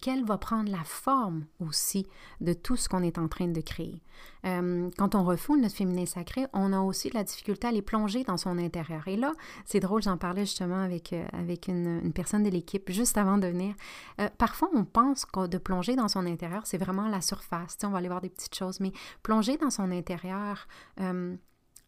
quelle 0.00 0.24
va 0.24 0.38
prendre 0.38 0.70
la 0.70 0.84
forme 0.84 1.46
aussi 1.60 2.06
de 2.40 2.52
tout 2.52 2.76
ce 2.76 2.88
qu'on 2.88 3.02
est 3.02 3.18
en 3.18 3.28
train 3.28 3.48
de 3.48 3.60
créer. 3.60 4.02
Euh, 4.46 4.90
quand 4.98 5.14
on 5.14 5.24
refoule 5.24 5.60
notre 5.60 5.74
féminin 5.74 6.06
sacré, 6.06 6.46
on 6.52 6.72
a 6.72 6.80
aussi 6.80 7.08
de 7.08 7.14
la 7.14 7.24
difficulté 7.24 7.68
à 7.68 7.72
les 7.72 7.82
plonger 7.82 8.24
dans 8.24 8.36
son 8.36 8.58
intérieur. 8.58 9.06
Et 9.08 9.16
là, 9.16 9.32
c'est 9.64 9.80
drôle, 9.80 10.02
j'en 10.02 10.16
parlais 10.16 10.44
justement 10.44 10.82
avec, 10.82 11.12
euh, 11.12 11.24
avec 11.32 11.68
une, 11.68 12.12
personne 12.12 12.42
de 12.42 12.50
l'équipe 12.50 12.90
juste 12.90 13.16
avant 13.16 13.38
de 13.38 13.46
venir. 13.46 13.74
Euh, 14.20 14.28
parfois, 14.38 14.70
on 14.74 14.84
pense 14.84 15.24
que 15.24 15.46
de 15.46 15.58
plonger 15.58 15.96
dans 15.96 16.08
son 16.08 16.26
intérieur, 16.26 16.62
c'est 16.66 16.78
vraiment 16.78 17.08
la 17.08 17.20
surface. 17.20 17.76
on 17.84 17.88
va 17.88 17.98
aller 17.98 18.08
voir 18.08 18.20
des 18.20 18.30
petites 18.30 18.54
choses, 18.54 18.80
mais 18.80 18.92
plonger 19.22 19.56
dans 19.56 19.70
son 19.70 19.90
intérieur, 19.90 20.66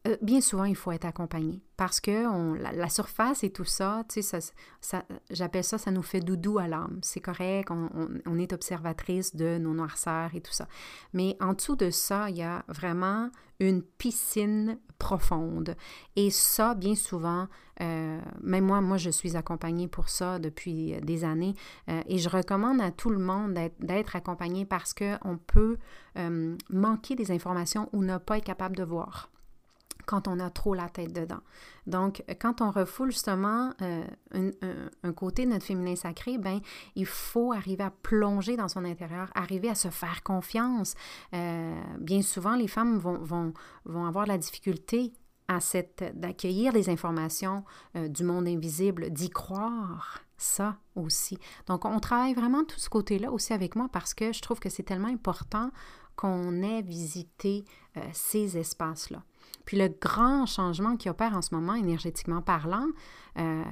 euh, 0.07 0.17
bien 0.23 0.41
souvent, 0.41 0.65
il 0.65 0.77
faut 0.77 0.93
être 0.93 1.05
accompagné 1.05 1.63
parce 1.77 2.01
que 2.01 2.57
la, 2.57 2.89
surface 2.89 3.45
et 3.45 3.51
tout 3.51 3.65
ça, 3.65 4.05
tu 4.09 4.23
sais, 4.23 4.41
ça, 4.81 5.05
j'appelle 5.31 5.65
ça, 5.65 5.79
ça 5.79 5.91
nous 5.91 6.03
fait 6.03 6.21
doudou 6.21 6.59
à 6.59 6.69
l'âme. 6.69 6.99
C'est 7.03 7.21
correct, 7.21 7.71
on, 7.71 7.91
on, 8.25 8.39
est 8.39 8.53
observatrice 8.53 9.37
de 9.37 9.59
nos 9.59 9.75
noirceurs 9.75 10.35
et 10.35 10.41
tout 10.41 10.53
ça. 10.53 10.69
Mais 11.13 11.37
en 11.41 11.53
dessous 11.53 11.77
de 11.77 11.91
ça, 11.91 12.31
il 12.31 12.37
y 12.37 12.43
a 12.43 12.65
vraiment 12.69 13.31
une 13.61 13.83
piscine 13.83 14.79
profonde. 14.99 15.77
Et 16.15 16.31
ça, 16.31 16.75
bien 16.75 16.95
souvent, 16.95 17.49
euh, 17.83 18.21
même 18.43 18.65
moi, 18.65 18.81
moi, 18.81 18.97
je 18.97 19.11
suis 19.11 19.37
accompagnée 19.37 19.89
pour 19.89 20.09
ça 20.09 20.39
depuis 20.39 20.95
des 21.03 21.25
années. 21.25 21.55
Euh, 21.91 22.01
et 22.07 22.19
je 22.19 22.29
recommande 22.29 22.81
à 22.81 22.91
tout 22.91 23.11
le 23.11 23.19
monde 23.19 23.59
d'être 23.81 24.17
accompagné 24.17 24.65
parce 24.65 24.95
qu'on 24.95 25.39
peut 25.47 25.77
manquer 26.71 27.15
des 27.17 27.31
informations 27.31 27.91
ou 27.93 28.03
ne 28.03 28.17
pas 28.17 28.39
être 28.39 28.45
capable 28.45 28.77
de 28.77 28.85
voir 28.85 29.31
quand 30.07 30.29
on 30.29 30.41
a 30.41 30.49
trop 30.51 30.73
la 30.73 30.89
tête 30.89 31.13
dedans. 31.13 31.41
Donc, 31.87 32.25
quand 32.41 32.61
on 32.61 32.71
refoule 32.71 33.11
justement 33.11 33.73
euh, 33.83 34.05
un, 35.03 35.13
côté 35.13 35.45
de 35.45 35.51
notre 35.51 35.67
féminin 35.67 35.97
sacré, 35.97 36.39
ben, 36.39 36.61
il 36.95 37.07
faut 37.07 37.53
arriver 37.53 37.85
à 37.85 37.91
plonger 37.91 38.57
dans 38.57 38.69
son 38.69 38.85
intérieur, 38.85 39.31
arriver 39.35 39.69
à 39.69 39.75
se 39.75 39.89
faire 39.89 40.23
confiance. 40.23 40.95
Euh, 41.35 41.75
bien 41.99 42.23
souvent, 42.23 42.57
les 42.57 42.69
femmes 42.69 42.97
vont, 42.99 43.19
vont, 43.19 43.53
vont 43.85 44.07
avoir 44.07 44.27
la 44.27 44.39
difficulté 44.39 45.13
à 45.49 45.61
cette 45.61 46.19
d'accueillir 46.19 46.73
des 46.73 46.89
informations 46.89 47.65
euh, 47.97 48.09
du 48.09 48.25
monde 48.25 48.49
invisible, 48.49 49.11
d'y 49.11 49.31
croire. 49.31 50.23
Ça 50.39 50.77
aussi. 50.97 51.39
Donc, 51.67 51.87
on 51.87 51.99
travaille 51.99 52.35
vraiment 52.35 52.63
tout 52.63 52.79
ce 52.79 52.91
côté-là 52.91 53.33
aussi 53.33 53.55
avec 53.55 53.75
moi 53.75 53.89
parce 53.91 54.13
que 54.13 54.35
je 54.35 54.43
trouve 54.43 54.61
que 54.61 54.69
c'est 54.69 54.83
tellement 54.83 55.09
important 55.09 55.71
qu'on 56.15 56.63
ait 56.63 56.83
visité 56.83 57.65
ces 58.13 58.59
espaces-là. 58.59 59.23
Puis 59.65 59.77
le 59.77 59.89
grand 59.89 60.47
changement 60.47 60.97
qui 60.97 61.09
opère 61.09 61.37
en 61.37 61.43
ce 61.43 61.55
moment, 61.55 61.75
énergétiquement 61.75 62.43
parlant, 62.43 62.87
euh, 63.39 63.63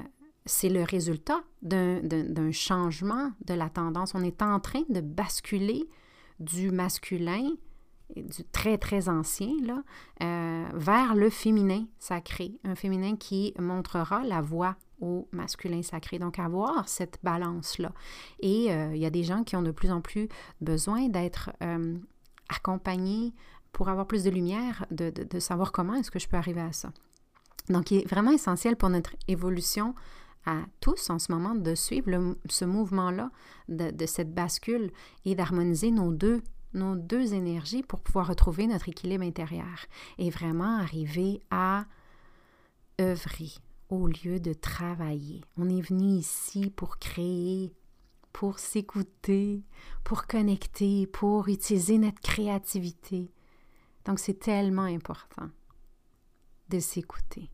c'est 0.46 0.68
le 0.68 0.82
résultat 0.82 1.42
d'un 1.62 2.52
changement 2.52 3.32
de 3.46 3.54
la 3.54 3.70
tendance. 3.70 4.14
On 4.14 4.22
est 4.22 4.42
en 4.42 4.60
train 4.60 4.82
de 4.90 5.00
basculer 5.00 5.88
du 6.40 6.70
masculin, 6.70 7.50
du 8.14 8.44
très, 8.52 8.76
très 8.76 9.08
ancien, 9.08 9.54
euh, 10.22 10.64
vers 10.74 11.14
le 11.14 11.30
féminin 11.30 11.86
sacré, 11.98 12.52
un 12.64 12.74
féminin 12.74 13.16
qui 13.16 13.54
montrera 13.58 14.22
la 14.24 14.42
voie 14.42 14.76
au 15.00 15.28
masculin 15.32 15.82
sacré. 15.82 16.18
Donc, 16.18 16.38
avoir 16.38 16.88
cette 16.88 17.18
balance-là. 17.22 17.92
Et 18.40 18.70
euh, 18.70 18.94
il 18.94 19.00
y 19.00 19.06
a 19.06 19.10
des 19.10 19.24
gens 19.24 19.44
qui 19.44 19.56
ont 19.56 19.62
de 19.62 19.70
plus 19.70 19.90
en 19.90 20.02
plus 20.02 20.28
besoin 20.60 21.08
d'être 21.08 21.50
accompagnés 22.50 23.32
pour 23.74 23.88
avoir 23.88 24.06
plus 24.06 24.24
de 24.24 24.30
lumière, 24.30 24.86
de, 24.90 25.38
savoir 25.40 25.72
comment 25.72 25.94
est-ce 25.94 26.10
que 26.10 26.18
je 26.18 26.28
peux 26.28 26.38
arriver 26.38 26.62
à 26.62 26.72
ça. 26.72 26.90
Donc, 27.68 27.90
il 27.90 27.98
est 27.98 28.08
vraiment 28.08 28.30
essentiel 28.30 28.76
pour 28.76 28.88
notre 28.88 29.14
évolution 29.28 29.94
à 30.46 30.60
tous 30.80 31.10
en 31.10 31.18
ce 31.18 31.32
moment 31.32 31.54
de 31.54 31.74
suivre 31.74 32.36
ce 32.48 32.64
mouvement-là, 32.64 33.30
de, 33.68 34.06
cette 34.06 34.32
bascule 34.32 34.90
et 35.24 35.34
d'harmoniser 35.34 35.90
nos 35.90 36.12
deux, 36.12 36.42
nos 36.72 36.94
deux 36.94 37.34
énergies 37.34 37.82
pour 37.82 38.00
pouvoir 38.00 38.28
retrouver 38.28 38.66
notre 38.66 38.88
équilibre 38.88 39.24
intérieur 39.24 39.86
et 40.18 40.30
vraiment 40.30 40.78
arriver 40.78 41.40
à 41.50 41.86
œuvrer 43.00 43.50
au 43.88 44.06
lieu 44.06 44.38
de 44.38 44.52
travailler. 44.52 45.42
On 45.58 45.68
est 45.68 45.80
venu 45.80 46.18
ici 46.18 46.70
pour 46.70 46.98
créer, 46.98 47.74
pour 48.32 48.60
s'écouter, 48.60 49.64
pour 50.04 50.26
connecter, 50.26 51.06
pour 51.08 51.48
utiliser 51.48 51.98
notre 51.98 52.20
créativité. 52.20 53.30
Donc, 54.04 54.18
c'est 54.18 54.38
tellement 54.38 54.82
important 54.82 55.48
de 56.68 56.78
s'écouter. 56.78 57.50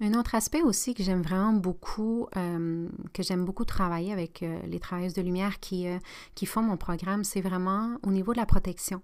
Un 0.00 0.14
autre 0.14 0.34
aspect 0.34 0.62
aussi 0.62 0.94
que 0.94 1.02
j'aime 1.04 1.22
vraiment 1.22 1.52
beaucoup, 1.52 2.26
euh, 2.36 2.88
que 3.12 3.22
j'aime 3.22 3.44
beaucoup 3.44 3.64
travailler 3.64 4.12
avec 4.12 4.42
euh, 4.42 4.58
les 4.66 4.80
travailleuses 4.80 5.14
de 5.14 5.22
lumière 5.22 5.60
qui, 5.60 5.86
euh, 5.86 5.98
qui 6.34 6.44
font 6.44 6.62
mon 6.62 6.76
programme, 6.76 7.22
c'est 7.22 7.40
vraiment 7.40 7.98
au 8.02 8.10
niveau 8.10 8.32
de 8.32 8.38
la 8.38 8.46
protection, 8.46 9.02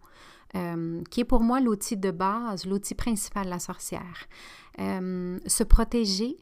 qui 1.10 1.20
est 1.20 1.26
pour 1.28 1.42
moi 1.42 1.60
l'outil 1.60 1.98
de 1.98 2.10
base, 2.10 2.64
l'outil 2.64 2.94
principal 2.94 3.44
de 3.44 3.50
la 3.50 3.58
sorcière. 3.58 4.28
se 4.78 5.62
protéger 5.62 6.38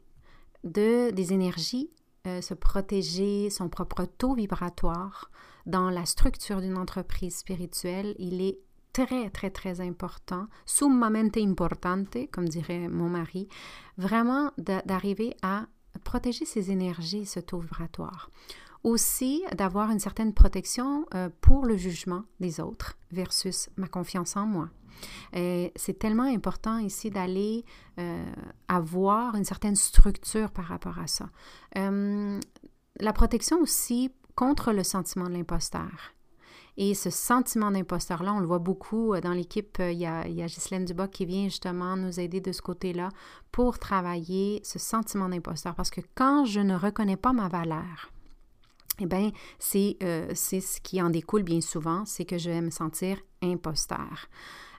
de, 0.63 1.11
des 1.11 1.33
énergies, 1.33 1.91
se 2.23 2.53
protéger 2.53 3.49
son 3.49 3.67
propre 3.67 4.05
taux 4.05 4.33
vibratoire 4.33 5.29
dans 5.65 5.89
la 5.89 6.05
structure 6.05 6.61
d'une 6.61 6.77
entreprise 6.77 7.35
spirituelle, 7.35 8.15
il 8.17 8.41
est 8.41 8.59
très, 9.05 9.29
très, 9.29 9.49
très 9.51 9.81
important, 9.81 10.47
summamente 10.65 11.37
importante, 11.37 12.17
comme 12.31 12.49
dirait 12.49 12.87
mon 12.87 13.09
mari, 13.09 13.47
vraiment 13.97 14.51
d'arriver 14.57 15.35
à 15.43 15.67
protéger 16.03 16.45
ses 16.45 16.71
énergies, 16.71 17.25
ce 17.25 17.39
taux 17.39 17.59
vibratoire. 17.59 18.31
Aussi, 18.83 19.43
d'avoir 19.55 19.91
une 19.91 19.99
certaine 19.99 20.33
protection 20.33 21.05
euh, 21.13 21.29
pour 21.41 21.65
le 21.65 21.77
jugement 21.77 22.23
des 22.39 22.59
autres 22.59 22.97
versus 23.11 23.69
ma 23.75 23.87
confiance 23.87 24.35
en 24.35 24.45
moi. 24.45 24.69
C'est 25.33 25.99
tellement 25.99 26.23
important 26.23 26.79
ici 26.79 27.11
d'aller 27.11 27.65
euh, 27.99 28.25
avoir 28.67 29.35
une 29.35 29.45
certaine 29.45 29.75
structure 29.75 30.49
par 30.49 30.65
rapport 30.65 30.97
à 30.97 31.05
ça. 31.05 31.29
Euh, 31.77 32.39
la 32.99 33.13
protection 33.13 33.59
aussi 33.61 34.11
contre 34.33 34.71
le 34.73 34.83
sentiment 34.83 35.25
de 35.25 35.33
l'imposteur. 35.33 36.15
Et 36.77 36.93
ce 36.93 37.09
sentiment 37.09 37.71
d'imposteur-là, 37.71 38.33
on 38.33 38.39
le 38.39 38.45
voit 38.45 38.59
beaucoup 38.59 39.19
dans 39.19 39.33
l'équipe. 39.33 39.77
Il 39.79 39.97
y 39.97 40.05
a, 40.05 40.27
il 40.27 40.37
y 40.37 40.45
Ghislaine 40.45 40.85
qui 41.11 41.25
vient 41.25 41.45
justement 41.45 41.97
nous 41.97 42.19
aider 42.19 42.39
de 42.39 42.51
ce 42.51 42.61
côté-là 42.61 43.09
pour 43.51 43.79
travailler 43.79 44.61
ce 44.63 44.77
sentiment 44.77 45.27
d'imposteur. 45.27 45.73
Parce 45.73 45.89
que 45.89 46.01
quand 46.13 46.45
je 46.45 46.59
ne 46.59 46.75
reconnais 46.75 47.17
pas 47.17 47.33
ma 47.33 47.47
valeur, 47.47 48.11
eh 48.99 49.05
bien, 49.05 49.31
euh, 50.03 50.31
c'est 50.33 50.59
ce 50.59 50.81
qui 50.81 51.01
en 51.01 51.09
découle 51.09 51.43
bien 51.43 51.61
souvent, 51.61 52.05
c'est 52.05 52.25
que 52.25 52.37
je 52.37 52.49
vais 52.49 52.61
me 52.61 52.71
sentir 52.71 53.19
imposteur. 53.41 54.27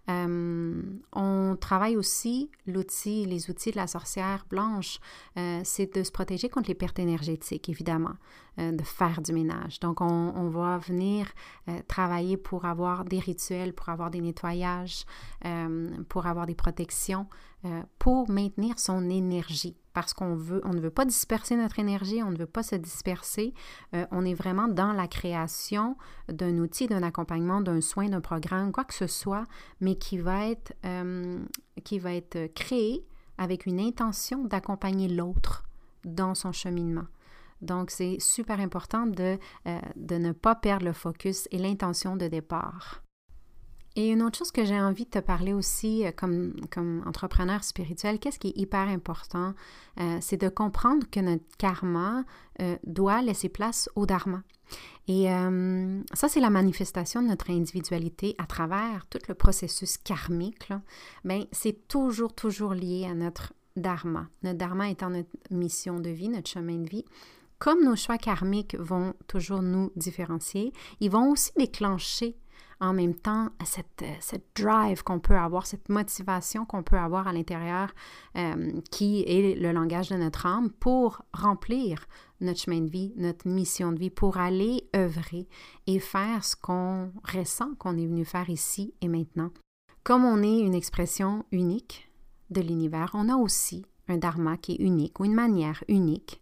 Euh, 0.09 0.83
on 1.13 1.57
travaille 1.61 1.97
aussi 1.97 2.51
l'outil, 2.67 3.27
les 3.27 3.51
outils 3.51 3.71
de 3.71 3.77
la 3.77 3.87
sorcière 3.87 4.47
blanche, 4.49 5.01
euh, 5.37 5.61
c'est 5.65 5.95
de 5.95 6.03
se 6.03 6.11
protéger 6.11 6.49
contre 6.49 6.69
les 6.69 6.75
pertes 6.75 6.99
énergétiques, 6.99 7.69
évidemment, 7.69 8.15
de 8.57 8.83
faire 8.83 9.23
du 9.23 9.33
ménage. 9.33 9.79
Donc, 9.79 10.01
on, 10.01 10.33
on 10.35 10.49
va 10.49 10.79
venir 10.79 11.29
travailler 11.87 12.37
pour 12.37 12.65
avoir 12.65 13.05
des 13.05 13.21
rituels, 13.21 13.73
pour 13.73 13.89
avoir 13.89 14.11
des 14.11 14.21
nettoyages, 14.21 15.05
pour 16.09 16.27
avoir 16.27 16.45
des 16.45 16.57
protections, 16.57 17.29
pour 17.99 18.31
maintenir 18.31 18.79
son 18.79 19.11
énergie 19.11 19.77
parce 19.99 20.15
qu'on 20.15 20.37
veut, 20.37 20.61
on 20.65 20.75
ne 20.75 20.81
veut 20.81 20.93
pas 20.93 21.05
disperser 21.05 21.57
notre 21.57 21.81
énergie, 21.81 22.23
on 22.23 22.31
ne 22.31 22.39
veut 22.39 22.47
pas 22.47 22.63
se 22.63 22.77
disperser. 22.77 23.53
Euh, 23.97 24.07
on 24.13 24.25
est 24.25 24.35
vraiment 24.35 24.69
dans 24.69 24.93
la 24.93 25.09
création 25.09 25.97
d'un 26.29 26.59
outil, 26.59 26.87
d'un 26.87 27.03
accompagnement, 27.03 27.61
d'un 27.61 27.81
soin, 27.81 28.09
d'un 28.09 28.21
programme, 28.21 28.71
quoi 28.71 28.85
que 28.85 28.95
ce 28.95 29.09
soit, 29.09 29.43
mais 29.81 29.97
qui 29.97 30.19
va 30.19 30.47
être, 30.47 30.73
euh, 30.87 31.41
qui 31.83 31.99
va 31.99 32.15
être 32.15 32.47
créé 32.55 33.05
avec 33.39 33.67
une 33.67 33.81
intention 33.81 34.45
d'accompagner 34.45 35.09
l'autre 35.09 35.65
dans 36.05 36.37
son 36.37 36.53
cheminement. 36.53 37.07
Donc, 37.61 37.91
c'est 37.91 38.19
super 38.21 38.61
important 38.61 39.05
de, 39.05 39.37
euh, 39.67 39.81
de 39.97 40.15
ne 40.15 40.31
pas 40.31 40.55
perdre 40.55 40.85
le 40.85 40.93
focus 40.93 41.49
et 41.51 41.59
l'intention 41.59 42.15
de 42.15 42.29
départ. 42.29 43.03
Et 43.99 44.11
une 44.11 44.23
autre 44.23 44.39
chose 44.39 44.53
que 44.53 44.65
j'ai 44.65 44.81
envie 44.81 45.07
de 45.07 45.11
te 45.11 45.19
parler 45.19 45.53
aussi 45.53 46.07
euh, 46.07 46.13
comme, 46.13 46.55
comme 46.71 47.03
entrepreneur 47.05 47.65
spirituel, 47.65 48.21
qu'est-ce 48.21 48.39
qui 48.39 48.51
est 48.51 48.57
hyper 48.57 48.87
important, 48.87 49.55
euh, 49.99 50.19
c'est 50.21 50.41
de 50.41 50.49
comprendre 50.49 51.05
que 51.11 51.19
notre 51.19 51.43
karma 51.59 52.23
euh, 52.61 52.77
doit 52.87 53.23
laisser 53.23 53.49
place 53.49 53.91
au 53.97 54.07
dharma. 54.07 54.45
Et 55.09 55.29
ça, 56.13 56.29
c'est 56.29 56.41
la 56.41 56.51
manifestation 56.51 57.23
de 57.23 57.29
notre 57.29 57.51
individualité 57.51 58.35
à 58.37 58.45
travers 58.45 59.07
tout 59.09 59.19
le 59.27 59.35
processus 59.35 59.97
karmique. 59.97 60.69
Bien, 61.25 61.47
c'est 61.51 61.89
toujours, 61.89 62.35
toujours 62.35 62.75
lié 62.75 63.07
à 63.11 63.15
notre 63.15 63.55
dharma. 63.77 64.29
Notre 64.43 64.59
dharma 64.59 64.91
étant 64.91 65.09
notre 65.09 65.31
mission 65.51 65.99
de 65.99 66.11
vie, 66.11 66.29
notre 66.29 66.51
chemin 66.51 66.77
de 66.77 66.91
vie. 66.91 67.07
Comme 67.59 67.83
nos 67.83 67.97
choix 67.97 68.19
karmiques 68.19 68.77
vont 68.79 69.15
toujours 69.27 69.63
nous 69.63 69.91
différencier, 69.97 70.75
ils 71.01 71.11
vont 71.11 71.31
aussi 71.31 71.53
déclencher 71.57 72.37
en 72.81 72.93
même 72.93 73.15
temps 73.15 73.49
cette, 73.65 74.05
cette 74.21 74.47
drive 74.55 75.03
qu'on 75.03 75.19
peut 75.19 75.37
avoir, 75.37 75.67
cette 75.67 75.89
motivation 75.89 76.65
qu'on 76.65 76.83
peut 76.83 76.99
avoir 76.99 77.27
à 77.27 77.33
l'intérieur, 77.33 77.91
euh, 78.37 78.81
qui 78.91 79.25
est 79.27 79.59
le 79.59 79.73
langage 79.73 80.11
de 80.11 80.17
notre 80.17 80.47
âme, 80.47 80.71
pour 80.71 81.23
remplir 81.33 82.07
notre 82.41 82.61
chemin 82.61 82.81
de 82.81 82.91
vie, 82.91 83.13
notre 83.17 83.49
mission 83.49 83.93
de 83.93 83.99
vie, 83.99 84.11
pour 84.11 84.37
aller 84.37 84.89
œuvrer 84.95 85.49
et 85.87 85.99
faire 85.99 86.45
ce 86.45 86.55
qu'on 86.55 87.13
ressent 87.25 87.75
qu'on 87.79 87.97
est 87.99 88.07
venu 88.07 88.25
faire 88.25 88.49
ici 88.49 88.95
et 89.01 89.09
maintenant. 89.09 89.51
Comme 90.05 90.25
on 90.25 90.43
est 90.43 90.61
une 90.61 90.75
expression 90.75 91.45
unique 91.51 92.11
de 92.51 92.61
l'univers, 92.61 93.11
on 93.15 93.29
a 93.29 93.37
aussi 93.37 93.85
un 94.07 94.19
dharma 94.19 94.57
qui 94.57 94.73
est 94.73 94.81
unique 94.81 95.19
ou 95.21 95.25
une 95.25 95.35
manière 95.35 95.83
unique 95.89 96.41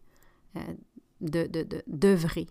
euh, 0.56 0.60
de 1.22 1.48
d'œuvrer 1.86 2.46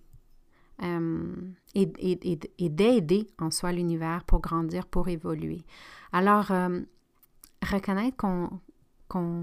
euh, 0.84 1.34
et, 1.74 2.70
d'aider 2.70 3.28
en 3.40 3.50
soi 3.50 3.72
l'univers 3.72 4.24
pour 4.26 4.42
grandir, 4.42 4.86
pour 4.86 5.08
évoluer. 5.08 5.64
Alors, 6.12 6.52
euh, 6.52 6.82
reconnaître 7.62 8.18
qu'on 9.08 9.40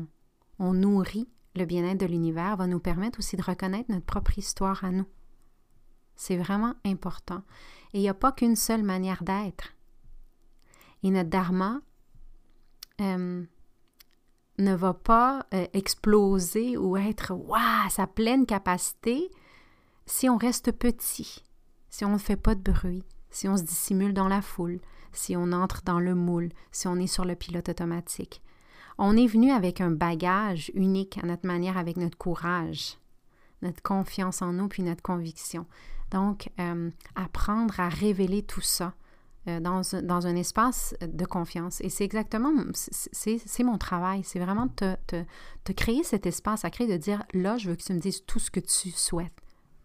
nourrit 0.59 1.29
le 1.55 1.65
bien-être 1.65 2.01
de 2.01 2.07
l'univers 2.07 2.57
va 2.57 2.67
nous 2.67 2.81
permettre 2.81 3.19
aussi 3.19 3.37
de 3.37 3.43
reconnaître 3.43 3.91
notre 3.91 4.07
propre 4.07 4.39
histoire 4.39 4.85
à 4.85 4.91
nous. 4.91 5.07
C'est 6.17 6.37
vraiment 6.37 6.75
important. 6.85 7.43
Et 7.93 7.99
il 7.99 8.03
n'y 8.03 8.09
a 8.09 8.15
pas 8.15 8.33
qu'une 8.33 8.57
seule 8.57 8.83
manière 8.83 9.23
d'être. 9.23 9.75
Et 11.03 11.11
notre 11.11 11.31
dharma 11.31 11.81
euh, 13.01 13.45
ne 14.59 14.75
va 14.75 14.95
pas 14.95 15.47
exploser 15.73 16.77
ou 16.77 16.97
être 16.97 17.33
à 17.55 17.91
sa 17.91 18.07
pleine 18.07 18.47
capacité 18.47 19.31
si 20.07 20.29
on 20.29 20.37
reste 20.37 20.73
petit, 20.73 21.43
si 21.89 22.05
on 22.05 22.13
ne 22.13 22.19
fait 22.19 22.37
pas 22.37 22.55
de 22.55 22.73
bruit, 22.73 23.05
si 23.31 23.49
on 23.49 23.57
se 23.57 23.63
dissimule 23.63 24.15
dans 24.15 24.29
la 24.29 24.43
foule, 24.43 24.81
si 25.13 25.37
on 25.37 25.53
entre 25.53 25.83
dans 25.83 26.01
le 26.01 26.15
moule, 26.15 26.51
si 26.71 26.87
on 26.87 26.97
est 26.97 27.07
sur 27.07 27.25
le 27.25 27.35
pilote 27.35 27.69
automatique. 27.69 28.43
On 28.99 29.17
est 29.17 29.27
venu 29.27 29.51
avec 29.51 29.81
un 29.81 29.91
bagage 29.91 30.71
unique 30.75 31.19
à 31.23 31.27
notre 31.27 31.47
manière, 31.47 31.77
avec 31.77 31.97
notre 31.97 32.19
courage, 32.19 32.99
notre 33.63 33.83
confiance 33.83 34.43
en 34.43 34.53
nous, 34.53 34.69
puis 34.69 34.83
notre 34.83 35.03
conviction. 35.03 35.67
Donc, 36.11 36.51
euh, 36.61 36.91
apprendre 37.15 37.81
à 37.81 37.89
révéler 37.89 38.43
tout 38.43 38.61
ça 38.61 38.95
euh, 39.49 39.61
dans, 39.61 39.81
dans, 40.03 40.27
un 40.27 40.37
espace 40.37 40.95
de 41.01 41.25
confiance. 41.25 41.81
Et 41.81 41.89
c'est 41.89 42.05
exactement, 42.05 42.53
c'est 42.75 43.63
mon 43.65 43.79
travail, 43.79 44.23
c'est 44.25 44.39
vraiment 44.39 44.67
de 44.67 44.97
te, 45.07 45.73
créer 45.73 46.05
cet 46.05 46.27
espace 46.27 46.65
à 46.65 46.71
créer, 46.71 46.87
de 46.87 46.97
dire, 46.97 47.25
là, 47.33 47.57
je 47.57 47.71
veux 47.71 47.77
que 47.77 47.83
tu 47.83 47.93
me 47.93 47.99
dises 47.99 48.25
tout 48.27 48.39
ce 48.39 48.51
que 48.51 48.61
tu 48.61 48.91
souhaites 48.91 49.42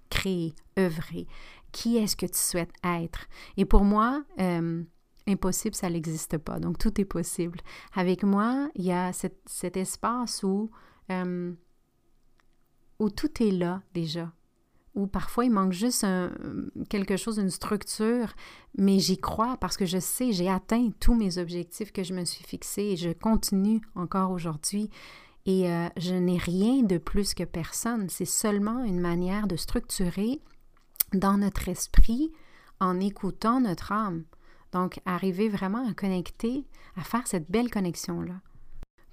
créer, 0.09 0.53
œuvrer. 0.77 1.27
Qui 1.71 1.97
est-ce 1.97 2.15
que 2.15 2.25
tu 2.25 2.37
souhaites 2.37 2.73
être? 2.83 3.27
Et 3.57 3.65
pour 3.65 3.83
moi, 3.83 4.23
euh, 4.39 4.83
impossible, 5.27 5.75
ça 5.75 5.89
n'existe 5.89 6.37
pas. 6.37 6.59
Donc, 6.59 6.77
tout 6.77 6.99
est 6.99 7.05
possible. 7.05 7.59
Avec 7.93 8.23
moi, 8.23 8.69
il 8.75 8.85
y 8.85 8.91
a 8.91 9.11
cet 9.13 9.77
espace 9.77 10.43
où, 10.43 10.71
euh, 11.11 11.53
où 12.99 13.09
tout 13.09 13.43
est 13.43 13.51
là 13.51 13.81
déjà. 13.93 14.31
Où 14.95 15.05
parfois 15.05 15.45
il 15.45 15.51
manque 15.51 15.73
juste 15.73 16.03
quelque 16.89 17.17
chose, 17.17 17.37
une 17.37 17.51
structure, 17.51 18.33
mais 18.79 18.97
j'y 18.97 19.19
crois 19.19 19.55
parce 19.57 19.77
que 19.77 19.85
je 19.85 19.99
sais, 19.99 20.31
j'ai 20.31 20.49
atteint 20.49 20.89
tous 20.99 21.13
mes 21.13 21.37
objectifs 21.37 21.91
que 21.91 22.03
je 22.03 22.15
me 22.15 22.25
suis 22.25 22.43
fixés 22.43 22.81
et 22.81 22.95
je 22.97 23.11
continue 23.11 23.79
encore 23.93 24.31
aujourd'hui. 24.31 24.89
Et 25.47 25.71
euh, 25.71 25.87
je 25.95 26.13
n'ai 26.13 26.37
rien 26.37 26.83
de 26.83 26.97
plus 26.97 27.33
que 27.33 27.45
personne. 27.45 28.09
C'est 28.09 28.25
seulement 28.25 28.83
une 28.83 28.99
manière 28.99 29.47
de 29.47 29.55
structurer 29.55 30.41
dans 31.13 31.37
notre 31.37 31.69
esprit 31.69 32.33
en 32.81 32.99
écoutant 32.99 33.61
notre 33.61 33.93
âme. 33.93 34.25
Donc, 34.73 34.99
arriver 35.05 35.47
vraiment 35.47 35.87
à 35.89 35.93
connecter, 35.93 36.65
à 36.97 37.03
faire 37.03 37.25
cette 37.25 37.49
belle 37.49 37.71
connexion-là. 37.71 38.35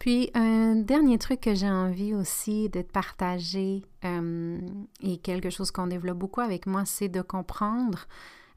Puis, 0.00 0.30
un 0.34 0.74
dernier 0.74 1.18
truc 1.18 1.40
que 1.40 1.54
j'ai 1.54 1.70
envie 1.70 2.14
aussi 2.14 2.68
de 2.68 2.82
partager 2.82 3.84
euh, 4.04 4.58
et 5.00 5.18
quelque 5.18 5.50
chose 5.50 5.70
qu'on 5.70 5.86
développe 5.86 6.18
beaucoup 6.18 6.40
avec 6.40 6.66
moi, 6.66 6.84
c'est 6.84 7.08
de 7.08 7.22
comprendre 7.22 8.06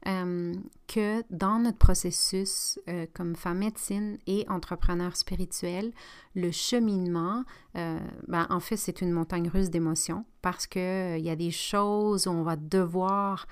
euh, 0.08 0.52
que 0.88 1.22
dans 1.30 1.60
notre 1.60 1.78
processus 1.78 2.80
euh, 2.88 3.06
comme 3.14 3.36
femme 3.36 3.58
médecine 3.58 4.18
et 4.26 4.44
entrepreneur 4.48 5.14
spirituel, 5.16 5.92
le 6.34 6.50
cheminement, 6.50 7.44
euh, 7.76 7.98
ben, 8.26 8.46
en 8.50 8.58
fait, 8.58 8.76
c'est 8.76 9.00
une 9.00 9.12
montagne 9.12 9.48
russe 9.48 9.70
d'émotions 9.70 10.24
parce 10.42 10.66
qu'il 10.66 11.20
y 11.20 11.30
a 11.30 11.36
des 11.36 11.50
choses 11.50 12.26
où 12.26 12.30
on 12.30 12.42
va 12.42 12.56
devoir 12.56 13.46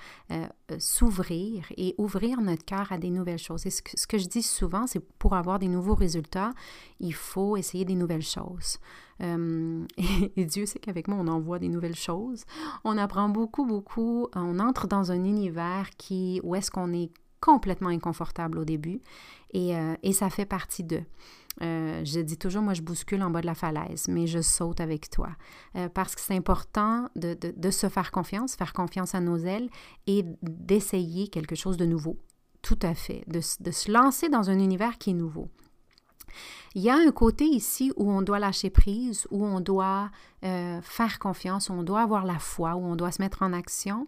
s'ouvrir 0.79 1.65
et 1.77 1.95
ouvrir 1.97 2.41
notre 2.41 2.65
cœur 2.65 2.91
à 2.91 2.97
des 2.97 3.09
nouvelles 3.09 3.37
choses. 3.37 3.65
Et 3.65 3.69
ce 3.69 3.81
que, 3.81 4.17
je 4.17 4.27
dis 4.27 4.41
souvent, 4.41 4.87
c'est 4.87 4.99
pour 4.99 5.35
avoir 5.35 5.59
des 5.59 5.67
nouveaux 5.67 5.95
résultats, 5.95 6.53
il 6.99 7.13
faut 7.13 7.55
essayer 7.57 7.85
des 7.85 7.95
nouvelles 7.95 8.21
choses. 8.21 8.79
Euh, 9.21 9.85
et, 10.35 10.45
Dieu 10.45 10.65
sait 10.65 10.79
qu'avec 10.79 11.07
moi, 11.07 11.17
on 11.19 11.27
envoie 11.27 11.59
des 11.59 11.69
nouvelles 11.69 11.95
choses. 11.95 12.43
On 12.83 12.97
apprend 12.97 13.29
beaucoup, 13.29 13.65
beaucoup. 13.65 14.27
On 14.35 14.59
entre 14.59 14.87
dans 14.87 15.11
un 15.11 15.23
univers 15.23 15.89
qui, 15.97 16.39
où 16.43 16.55
est-ce 16.55 16.71
qu'on 16.71 16.93
est 16.93 17.11
complètement 17.39 17.89
inconfortable 17.89 18.57
au 18.57 18.65
début 18.65 19.01
et, 19.51 19.75
euh, 19.75 19.95
et 20.03 20.13
ça 20.13 20.29
fait 20.29 20.45
partie 20.45 20.83
d'eux. 20.83 21.03
Euh, 21.63 22.03
je 22.05 22.19
dis 22.19 22.37
toujours, 22.37 22.61
moi, 22.61 22.75
je 22.75 22.83
bouscule 22.83 23.23
en 23.23 23.31
bas 23.31 23.41
de 23.41 23.47
la 23.47 23.55
falaise, 23.55 24.07
mais 24.07 24.27
je 24.27 24.41
saute 24.41 24.79
avec 24.79 25.09
toi. 25.09 25.29
parce 25.95 26.15
que 26.15 26.21
c'est 26.21 26.35
important 26.35 27.09
de, 27.15 27.33
de, 27.33 27.51
de, 27.55 27.71
se 27.71 27.89
faire 27.89 28.11
confiance, 28.11 28.55
faire 28.55 28.73
confiance 28.73 29.15
à 29.15 29.21
nos 29.21 29.37
ailes 29.37 29.69
et 30.05 30.23
d'essayer 30.43 31.29
quelque 31.29 31.55
chose 31.55 31.77
de 31.77 31.85
nouveau. 31.85 32.19
Tout 32.61 32.77
à 32.83 32.93
fait. 32.93 33.23
De, 33.27 33.39
de 33.59 33.71
se 33.71 33.91
lancer 33.91 34.29
dans 34.29 34.51
un 34.51 34.59
univers 34.59 34.99
qui 34.99 35.11
est 35.11 35.13
nouveau. 35.13 35.49
Il 36.75 36.81
y 36.81 36.89
a 36.89 36.95
un 36.95 37.11
côté 37.11 37.45
ici 37.45 37.91
où 37.95 38.11
on 38.11 38.21
doit 38.21 38.39
lâcher 38.39 38.69
prise, 38.69 39.27
où 39.31 39.45
on 39.45 39.59
doit 39.59 40.09
euh, 40.43 40.79
faire 40.81 41.19
confiance, 41.19 41.69
où 41.69 41.73
on 41.73 41.83
doit 41.83 42.01
avoir 42.01 42.25
la 42.25 42.39
foi, 42.39 42.75
où 42.75 42.85
on 42.85 42.95
doit 42.95 43.11
se 43.11 43.21
mettre 43.21 43.41
en 43.41 43.53
action. 43.53 44.07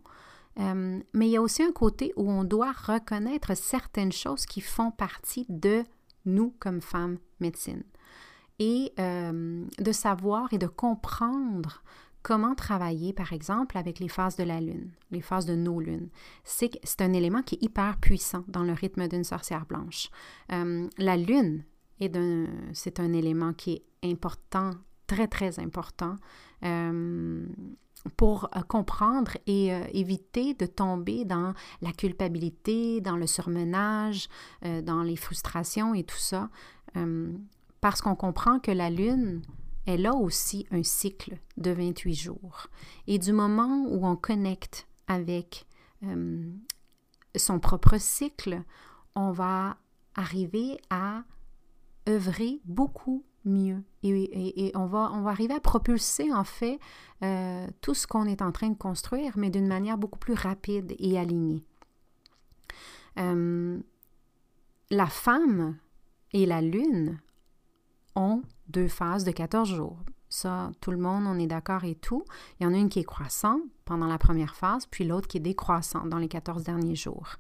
Euh, 0.60 1.00
mais 1.14 1.28
il 1.28 1.32
y 1.32 1.38
a 1.38 1.42
aussi 1.42 1.64
un 1.64 1.72
côté 1.72 2.14
où 2.16 2.30
on 2.30 2.44
doit 2.44 2.72
reconnaître 2.72 3.56
certaines 3.56 4.12
choses 4.12 4.46
qui 4.46 4.62
font 4.62 4.92
partie 4.92 5.46
de 5.50 5.84
nous 6.26 6.54
comme 6.60 6.82
femmes 6.82 7.18
médecine 7.40 7.84
et 8.60 8.92
euh, 9.00 9.66
de 9.80 9.92
savoir 9.92 10.52
et 10.54 10.58
de 10.58 10.68
comprendre 10.68 11.82
comment 12.22 12.54
travailler, 12.54 13.14
par 13.14 13.32
exemple, 13.32 13.78
avec 13.78 14.00
les 14.00 14.10
phases 14.10 14.36
de 14.36 14.44
la 14.44 14.60
lune, 14.60 14.92
les 15.12 15.22
phases 15.22 15.46
de 15.46 15.56
nos 15.56 15.80
lunes. 15.80 16.10
C'est 16.44 17.02
un 17.02 17.14
élément 17.14 17.42
qui 17.42 17.56
est 17.56 17.64
hyper 17.64 17.98
puissant 17.98 18.44
dans 18.50 18.64
le 18.64 18.74
rythme 18.74 19.08
d'une 19.08 19.24
sorcière 19.24 19.66
blanche. 19.66 20.10
la 20.50 21.16
lune, 21.16 21.64
c'est 22.74 23.00
un 23.00 23.14
élément 23.14 23.54
qui 23.54 23.72
est 23.72 24.12
important, 24.12 24.72
très, 25.08 25.28
très 25.28 25.60
important 25.60 26.18
euh, 26.64 27.46
pour 28.18 28.50
euh, 28.56 28.62
comprendre 28.62 29.38
et 29.46 29.74
euh, 29.74 29.84
éviter 29.94 30.54
de 30.54 30.66
tomber 30.66 31.26
dans 31.26 31.54
la 31.82 31.92
culpabilité, 31.92 33.02
dans 33.02 33.18
le 33.18 33.28
surmenage, 33.28 34.30
dans 34.62 35.04
les 35.04 35.16
frustrations 35.16 35.94
et 35.94 36.04
tout 36.04 36.18
ça, 36.18 36.50
parce 37.82 38.02
qu'on 38.02 38.16
comprend 38.16 38.60
que 38.60 38.72
la 38.72 38.90
Lune, 38.90 39.42
elle 39.86 40.06
a 40.06 40.14
aussi 40.14 40.66
un 40.72 40.84
cycle 40.84 41.38
de 41.58 41.72
28 41.72 42.14
jours. 42.14 42.68
Et 43.08 43.20
du 43.20 43.32
moment 43.32 43.86
où 43.88 44.06
on 44.06 44.16
connecte 44.16 44.88
avec 45.08 45.66
son 47.36 47.60
propre 47.60 47.98
cycle, 47.98 48.62
on 49.16 49.32
va 49.32 49.78
arriver 50.16 50.80
à 50.90 51.24
œuvrer 52.08 52.60
beaucoup 52.66 53.24
mieux. 53.46 53.84
Et, 54.04 54.72
on, 54.76 54.86
va, 54.86 55.12
arriver 55.26 55.54
à 55.54 55.60
propulser, 55.60 56.32
en 56.34 56.44
fait, 56.44 56.80
euh, 57.24 57.68
tout 57.82 57.94
ce 57.94 58.08
qu'on 58.08 58.26
est 58.26 58.42
en 58.42 58.52
train 58.52 58.70
de 58.70 58.78
construire, 58.78 59.34
mais 59.38 59.50
d'une 59.50 59.68
manière 59.68 59.98
beaucoup 59.98 60.20
plus 60.20 60.34
rapide 60.34 60.96
et 61.00 61.18
alignée. 61.18 61.64
Euh, 63.18 63.80
la 64.90 65.08
femme 65.08 65.78
et 66.32 66.46
la 66.46 66.62
lune 66.62 67.20
ont 68.16 68.42
deux 68.68 68.88
phases 68.88 69.24
de 69.24 69.32
14 69.32 69.70
jours. 69.70 69.98
Ça, 70.30 70.72
tout 70.80 70.92
le 70.92 70.98
monde, 70.98 71.26
on 71.26 71.40
est 71.40 71.48
d'accord 71.48 71.84
et 71.84 71.96
tout. 71.96 72.24
Il 72.60 72.64
y 72.64 72.68
en 72.68 72.74
a 72.74 72.78
une 72.78 72.90
qui 72.90 73.00
est 73.00 73.04
croissante 73.04 73.62
pendant 73.86 74.06
la 74.06 74.20
première 74.20 74.56
phase, 74.56 74.86
puis 74.86 75.04
l'autre 75.04 75.28
qui 75.28 75.38
est 75.38 75.42
décroissante 75.42 76.08
dans 76.08 76.20
les 76.20 76.28
14 76.28 76.64
derniers 76.64 76.96
jours 76.96 77.38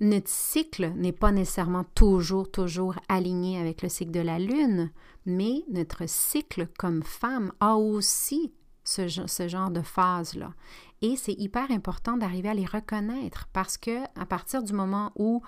notre 0.00 0.28
cycle 0.28 0.92
n'est 0.96 1.12
pas 1.12 1.32
nécessairement 1.32 1.84
toujours, 1.94 2.50
toujours 2.50 2.96
aligné 3.08 3.58
avec 3.58 3.82
le 3.82 3.88
cycle 3.88 4.10
de 4.10 4.20
la 4.20 4.38
Lune, 4.38 4.90
mais 5.26 5.64
notre 5.70 6.08
cycle 6.08 6.66
comme 6.78 7.02
femme 7.02 7.52
a 7.60 7.76
aussi 7.76 8.52
ce, 8.84 9.06
genre 9.48 9.70
de 9.70 9.82
phase-là. 9.82 10.52
Et 11.02 11.16
c'est 11.16 11.34
hyper 11.34 11.70
important 11.70 12.16
d'arriver 12.16 12.48
à 12.48 12.54
les 12.54 12.66
reconnaître 12.66 13.48
parce 13.52 13.76
que 13.76 14.02
à 14.18 14.26
partir 14.26 14.62
du 14.62 14.72
moment 14.72 15.12
où 15.16 15.42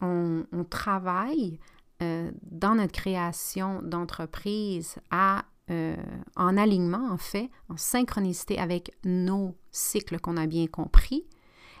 on, 0.00 0.44
travaille 0.68 1.58
euh, 2.02 2.30
dans 2.42 2.74
notre 2.74 2.92
création 2.92 3.80
d'entreprise 3.82 4.96
à 5.10 5.44
euh, 5.70 5.96
en 6.36 6.56
alignement, 6.56 7.10
en 7.10 7.16
fait, 7.16 7.50
en 7.68 7.76
synchronicité 7.76 8.58
avec 8.58 8.92
nos 9.04 9.56
cycles 9.70 10.20
qu'on 10.20 10.36
a 10.36 10.46
bien 10.46 10.66
compris, 10.66 11.26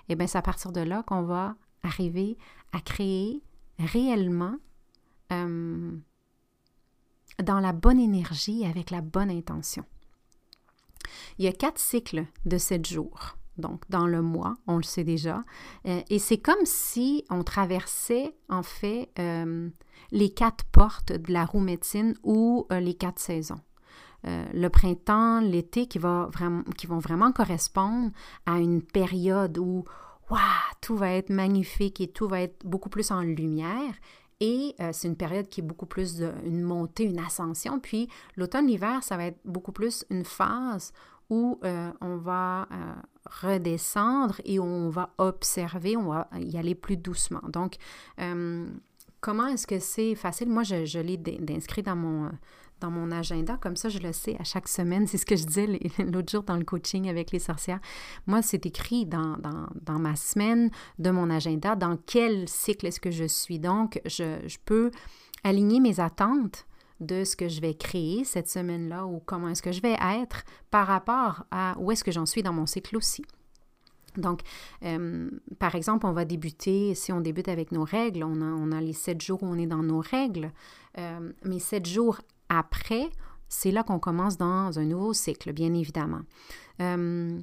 et 0.08 0.12
eh 0.12 0.14
bien 0.16 0.26
c'est 0.26 0.38
à 0.38 0.42
partir 0.42 0.72
de 0.72 0.80
là 0.80 1.02
qu'on 1.06 1.22
va 1.22 1.56
arriver 1.86 2.36
à 2.72 2.80
créer 2.80 3.42
réellement 3.78 4.56
euh, 5.32 5.96
dans 7.42 7.60
la 7.60 7.72
bonne 7.72 8.00
énergie 8.00 8.64
avec 8.64 8.90
la 8.90 9.00
bonne 9.00 9.30
intention. 9.30 9.84
Il 11.38 11.44
y 11.44 11.48
a 11.48 11.52
quatre 11.52 11.78
cycles 11.78 12.26
de 12.44 12.58
sept 12.58 12.86
jours, 12.86 13.36
donc 13.58 13.82
dans 13.90 14.06
le 14.06 14.22
mois, 14.22 14.54
on 14.66 14.76
le 14.76 14.82
sait 14.82 15.04
déjà, 15.04 15.44
euh, 15.86 16.00
et 16.08 16.18
c'est 16.18 16.38
comme 16.38 16.64
si 16.64 17.24
on 17.30 17.42
traversait 17.42 18.34
en 18.48 18.62
fait 18.62 19.10
euh, 19.18 19.68
les 20.12 20.30
quatre 20.30 20.64
portes 20.66 21.12
de 21.12 21.32
la 21.32 21.44
roue 21.44 21.60
médecine 21.60 22.14
ou 22.22 22.66
les 22.70 22.94
quatre 22.94 23.18
saisons. 23.18 23.60
le 24.24 24.68
printemps, 24.68 25.40
l'été 25.40 25.86
qui, 25.86 26.00
qui 26.76 26.86
vont 26.86 26.98
vraiment 26.98 27.32
correspondre 27.32 28.10
à 28.44 28.58
une 28.58 28.82
période 28.82 29.58
où 29.58 29.84
waouh, 30.30 30.40
tout 30.80 30.96
va 30.96 31.12
être 31.12 31.30
magnifique 31.30 32.00
et 32.00 32.08
tout 32.08 32.28
va 32.28 32.40
être 32.42 32.64
beaucoup 32.64 32.88
plus 32.88 33.10
en 33.10 33.22
lumière. 33.22 33.94
Et 34.40 34.74
euh, 34.80 34.90
c'est 34.92 35.08
une 35.08 35.16
période 35.16 35.48
qui 35.48 35.60
est 35.60 35.64
beaucoup 35.64 35.86
plus 35.86 36.22
une 36.44 36.62
montée, 36.62 37.04
une 37.04 37.18
ascension. 37.18 37.80
Puis 37.80 38.08
l'automne, 38.36 38.66
l'hiver, 38.66 39.02
ça 39.02 39.16
va 39.16 39.26
être 39.26 39.38
beaucoup 39.44 39.72
plus 39.72 40.04
une 40.10 40.24
phase 40.24 40.92
où 41.30 41.58
euh, 41.64 41.90
on 42.00 42.16
va 42.16 42.68
euh, 42.70 42.94
redescendre 43.42 44.40
et 44.44 44.60
on 44.60 44.90
va 44.90 45.10
observer, 45.18 45.96
on 45.96 46.10
va 46.10 46.28
y 46.38 46.58
aller 46.58 46.74
plus 46.74 46.96
doucement. 46.96 47.42
Donc, 47.48 47.76
comment 49.26 49.48
est-ce 49.48 49.66
que 49.66 49.80
c'est 49.80 50.14
facile? 50.14 50.48
Moi, 50.48 50.62
je, 50.62 51.00
l'ai 51.00 51.16
d'inscrit 51.16 51.82
dans 51.82 51.96
mon, 51.96 52.30
dans 52.78 52.92
mon 52.92 53.10
agenda, 53.10 53.58
comme 53.60 53.74
ça 53.74 53.88
je 53.88 53.98
le 53.98 54.12
sais 54.12 54.36
à 54.38 54.44
chaque 54.44 54.68
semaine. 54.68 55.04
C'est 55.08 55.18
ce 55.18 55.26
que 55.26 55.34
je 55.34 55.44
disais 55.44 55.66
l'autre 55.98 56.30
jour 56.30 56.44
dans 56.44 56.56
le 56.56 56.62
coaching 56.62 57.08
avec 57.08 57.32
les 57.32 57.40
sorcières. 57.40 57.80
Moi, 58.28 58.40
c'est 58.42 58.64
écrit 58.66 59.04
dans, 59.04 59.36
dans, 59.82 59.98
ma 59.98 60.14
semaine 60.14 60.70
de 61.00 61.10
mon 61.10 61.28
agenda, 61.28 61.74
dans 61.74 61.96
quel 62.06 62.48
cycle 62.48 62.86
est-ce 62.86 63.00
que 63.00 63.10
je 63.10 63.24
suis. 63.24 63.58
Donc, 63.58 64.00
je, 64.04 64.38
je 64.46 64.58
peux 64.64 64.92
aligner 65.42 65.80
mes 65.80 65.98
attentes 65.98 66.64
de 67.00 67.24
ce 67.24 67.34
que 67.34 67.48
je 67.48 67.60
vais 67.60 67.74
créer 67.74 68.22
cette 68.22 68.48
semaine-là 68.48 69.06
ou 69.06 69.20
comment 69.26 69.48
est-ce 69.48 69.62
que 69.62 69.72
je 69.72 69.82
vais 69.82 69.96
être 70.20 70.44
par 70.70 70.86
rapport 70.86 71.46
à 71.50 71.74
où 71.80 71.90
est-ce 71.90 72.04
que 72.04 72.12
j'en 72.12 72.26
suis 72.26 72.44
dans 72.44 72.52
mon 72.52 72.66
cycle 72.66 72.96
aussi. 72.96 73.24
Donc, 74.18 74.40
euh, 74.84 75.30
par 75.58 75.74
exemple, 75.74 76.06
on 76.06 76.12
va 76.12 76.24
débuter, 76.24 76.94
si 76.94 77.12
on 77.12 77.20
débute 77.20 77.48
avec 77.48 77.72
nos 77.72 77.84
règles, 77.84 78.24
on 78.24 78.72
a, 78.72 78.80
les 78.80 78.92
sept 78.92 79.20
jours 79.20 79.42
où 79.42 79.46
on 79.46 79.58
est 79.58 79.66
dans 79.66 79.82
nos 79.82 80.00
règles, 80.00 80.52
euh, 80.98 81.32
mais 81.44 81.58
sept 81.58 81.86
jours 81.86 82.20
après, 82.48 83.10
c'est 83.48 83.70
là 83.70 83.82
qu'on 83.82 83.98
commence 83.98 84.36
dans 84.36 84.78
un 84.78 84.84
nouveau 84.84 85.12
cycle, 85.12 85.52
bien 85.52 85.72
évidemment. 85.74 86.22
Euh, 86.80 87.38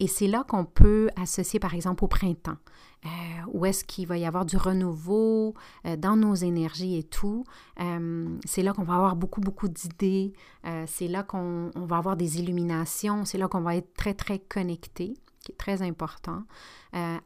et 0.00 0.08
c'est 0.08 0.26
là 0.26 0.44
qu'on 0.48 0.64
peut 0.64 1.10
associer, 1.16 1.60
par 1.60 1.74
exemple, 1.74 2.04
au 2.04 2.08
printemps, 2.08 2.56
où 3.52 3.66
est-ce 3.66 3.84
qu'il 3.84 4.06
va 4.08 4.18
y 4.18 4.24
avoir 4.24 4.44
du 4.44 4.56
renouveau 4.56 5.54
dans 5.98 6.16
nos 6.16 6.34
énergies 6.34 6.96
et 6.98 7.04
tout. 7.04 7.44
c'est 8.44 8.62
là 8.62 8.72
qu'on 8.72 8.82
va 8.82 8.94
avoir 8.94 9.14
beaucoup, 9.14 9.40
beaucoup 9.40 9.68
d'idées. 9.68 10.32
c'est 10.86 11.06
là 11.06 11.22
qu'on 11.22 11.70
va 11.76 11.98
avoir 11.98 12.16
des 12.16 12.40
illuminations. 12.40 13.24
C'est 13.24 13.38
là 13.38 13.46
qu'on 13.46 13.60
va 13.60 13.76
être 13.76 13.94
très, 13.94 14.14
très 14.14 14.40
connecté, 14.40 15.14
qui 15.42 15.52
est 15.52 15.56
très 15.56 15.82
important. 15.82 16.42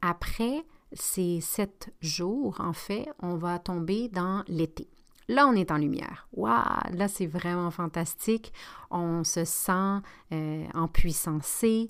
après 0.02 0.64
ces 0.92 1.40
sept 1.40 1.92
jours, 2.00 2.60
en 2.60 2.72
fait, 2.72 3.08
on 3.20 3.36
va 3.36 3.58
tomber 3.58 4.08
dans 4.08 4.42
l'été. 4.48 4.88
Là, 5.28 5.48
on 5.48 5.54
est 5.54 5.72
en 5.72 5.78
lumière. 5.78 6.28
Waouh! 6.34 6.62
Là, 6.92 7.08
c'est 7.08 7.26
vraiment 7.26 7.70
fantastique. 7.72 8.52
On 8.90 9.24
se 9.24 9.44
sent 9.44 10.00
euh, 10.32 10.64
en 10.72 10.86
puissance. 10.86 11.64
Euh, 11.64 11.86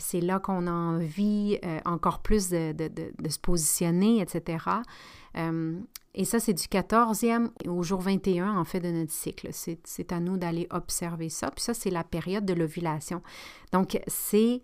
c'est 0.00 0.20
là 0.20 0.40
qu'on 0.40 0.66
a 0.66 0.72
envie 0.72 1.58
euh, 1.64 1.78
encore 1.84 2.22
plus 2.22 2.48
de, 2.48 2.74
se 3.28 3.38
positionner, 3.38 4.20
etc. 4.20 4.66
et 6.14 6.24
ça, 6.24 6.40
c'est 6.40 6.52
du 6.52 6.64
14e 6.64 7.50
au 7.68 7.84
jour 7.84 8.00
21, 8.00 8.56
en 8.58 8.64
fait, 8.64 8.80
de 8.80 8.90
notre 8.90 9.12
cycle. 9.12 9.50
C'est 9.52 10.12
à 10.12 10.18
nous 10.18 10.36
d'aller 10.36 10.66
observer 10.70 11.28
ça. 11.28 11.52
Puis 11.52 11.62
ça, 11.62 11.74
c'est 11.74 11.90
la 11.90 12.02
période 12.02 12.44
de 12.44 12.52
l'ovulation. 12.52 13.22
Donc, 13.72 14.00
c'est 14.08 14.60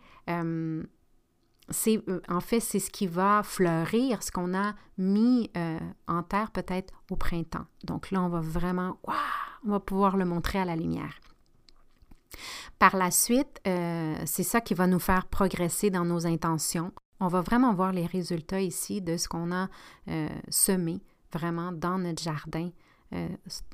c'est 1.71 2.03
euh, 2.09 2.21
en 2.29 2.41
fait 2.41 2.61
c'est 2.61 2.79
ce 2.79 2.91
qui 2.91 3.07
va 3.07 3.43
fleurir, 3.43 4.23
ce 4.23 4.31
qu'on 4.31 4.55
a 4.55 4.75
mis 4.97 5.51
euh, 5.57 5.79
en 6.07 6.23
terre 6.23 6.51
peut-être 6.51 6.93
au 7.11 7.17
printemps. 7.17 7.67
Donc 7.85 8.11
là, 8.11 8.23
on 8.23 8.29
va 8.29 8.41
vraiment, 8.41 8.99
on 9.65 9.71
va 9.71 9.81
pouvoir 9.81 10.17
le 10.17 10.25
montrer 10.25 10.59
à 10.59 10.65
la 10.65 10.77
lumière. 10.77 11.21
Par 12.79 12.97
la 12.97 13.11
suite, 13.11 13.61
euh, 13.67 14.17
c'est 14.25 14.43
ça 14.43 14.61
qui 14.61 14.75
va 14.75 14.87
nous 14.87 14.99
faire 14.99 15.27
progresser 15.27 15.91
dans 15.91 16.05
nos 16.05 16.27
intentions. 16.27 16.93
On 17.21 17.29
va 17.29 17.41
vraiment 17.41 17.75
voir 17.75 17.93
les 17.93 18.07
résultats 18.07 18.61
ici 18.61 19.03
de 19.03 19.17
ce 19.17 19.29
qu'on 19.29 19.51
a 19.51 19.69
semé 20.51 21.01
vraiment 21.33 21.73
dans 21.73 21.99
notre 21.99 22.23
jardin, 22.23 22.71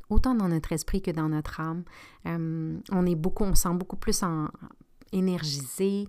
autant 0.08 0.34
dans 0.34 0.48
notre 0.48 0.72
esprit 0.72 1.02
que 1.02 1.10
dans 1.10 1.28
notre 1.28 1.60
âme. 1.60 1.84
on 2.24 3.06
est 3.06 3.14
beaucoup, 3.14 3.44
on 3.44 3.54
sent 3.54 3.74
beaucoup 3.74 3.98
plus 3.98 4.24
énergisé 5.12 6.08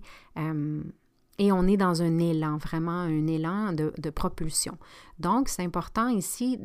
et 1.38 1.52
on 1.52 1.66
est 1.66 1.76
dans 1.76 2.02
un 2.02 2.18
élan, 2.18 2.56
vraiment 2.56 3.00
un 3.00 3.26
élan 3.26 3.72
de, 3.72 4.10
propulsion. 4.10 4.78
Donc, 5.18 5.48
c'est 5.48 5.62
important 5.62 6.08
ici 6.08 6.58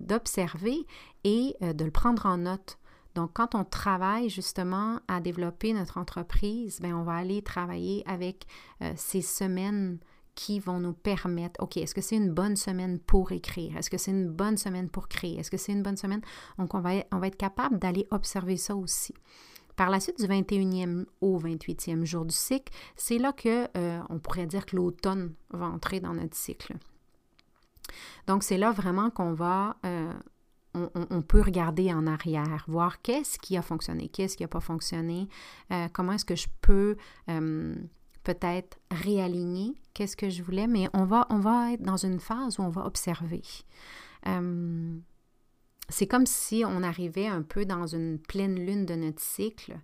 d'observer 0.00 0.76
de, 0.76 0.84
et 1.24 1.56
euh, 1.62 1.72
de 1.72 1.84
le 1.84 1.90
prendre 1.90 2.26
en 2.26 2.38
note. 2.38 2.78
Donc, 3.14 3.32
quand 3.34 3.54
on 3.54 3.64
travaille 3.64 4.28
justement 4.28 5.00
à 5.08 5.20
développer 5.20 5.72
notre 5.72 5.98
entreprise, 5.98 6.80
bien, 6.80 6.96
on 6.96 7.02
va 7.02 7.14
aller 7.14 7.42
travailler 7.42 8.02
avec 8.06 8.46
euh, 8.82 8.92
ces 8.96 9.20
semaines 9.20 9.98
qui 10.34 10.60
vont 10.60 10.78
nous 10.78 10.92
permettre, 10.92 11.60
OK, 11.62 11.76
est-ce 11.76 11.94
que 11.94 12.00
c'est 12.00 12.16
une 12.16 12.32
bonne 12.32 12.56
semaine 12.56 12.98
pour 12.98 13.32
écrire? 13.32 13.76
Est-ce 13.76 13.90
que 13.90 13.98
c'est 13.98 14.12
une 14.12 14.28
bonne 14.28 14.56
semaine 14.56 14.88
pour 14.88 15.08
créer? 15.08 15.38
Est-ce 15.38 15.50
que 15.50 15.56
c'est 15.56 15.72
une 15.72 15.82
bonne 15.82 15.96
semaine? 15.96 16.22
Donc, 16.58 16.72
on 16.74 16.80
va, 16.80 16.92
on 17.12 17.18
va 17.18 17.26
être 17.26 17.36
capable 17.36 17.78
d'aller 17.78 18.06
observer 18.10 18.56
ça 18.56 18.76
aussi. 18.76 19.14
Par 19.80 19.88
la 19.88 19.98
suite, 19.98 20.18
du 20.20 20.26
21e 20.26 21.06
au 21.22 21.40
28e 21.40 22.04
jour 22.04 22.26
du 22.26 22.34
cycle, 22.34 22.70
c'est 22.96 23.16
là 23.16 23.32
que 23.32 23.66
euh, 23.78 24.02
on 24.10 24.18
pourrait 24.18 24.44
dire 24.44 24.66
que 24.66 24.76
l'automne 24.76 25.32
va 25.54 25.64
entrer 25.68 26.00
dans 26.00 26.12
notre 26.12 26.36
cycle. 26.36 26.74
Donc, 28.26 28.42
c'est 28.42 28.58
là 28.58 28.72
vraiment 28.72 29.08
qu'on 29.08 29.32
va, 29.32 29.78
euh, 29.86 30.12
on, 30.74 31.22
peut 31.22 31.40
regarder 31.40 31.94
en 31.94 32.06
arrière, 32.06 32.66
voir 32.68 33.00
qu'est-ce 33.00 33.38
qui 33.38 33.56
a 33.56 33.62
fonctionné, 33.62 34.10
qu'est-ce 34.10 34.36
qui 34.36 34.42
n'a 34.42 34.48
pas 34.48 34.60
fonctionné, 34.60 35.30
euh, 35.72 35.88
comment 35.94 36.12
est-ce 36.12 36.26
que 36.26 36.36
je 36.36 36.48
peux 36.60 36.98
peut-être 38.22 38.78
réaligner 38.90 39.72
qu'est-ce 39.94 40.14
que 40.14 40.28
je 40.28 40.42
voulais, 40.42 40.66
mais 40.66 40.90
on 40.92 41.06
va, 41.06 41.26
on 41.30 41.38
va 41.38 41.72
être 41.72 41.82
dans 41.82 41.96
une 41.96 42.20
phase 42.20 42.58
où 42.58 42.62
on 42.62 42.68
va 42.68 42.84
observer. 42.84 43.40
C'est 45.90 46.06
comme 46.06 46.26
si 46.26 46.64
on 46.66 46.82
arrivait 46.82 47.26
un 47.26 47.42
peu 47.42 47.64
dans 47.64 47.86
une 47.86 48.18
pleine 48.18 48.54
lune 48.54 48.86
de 48.86 48.94
notre 48.94 49.20
cycle 49.20 49.76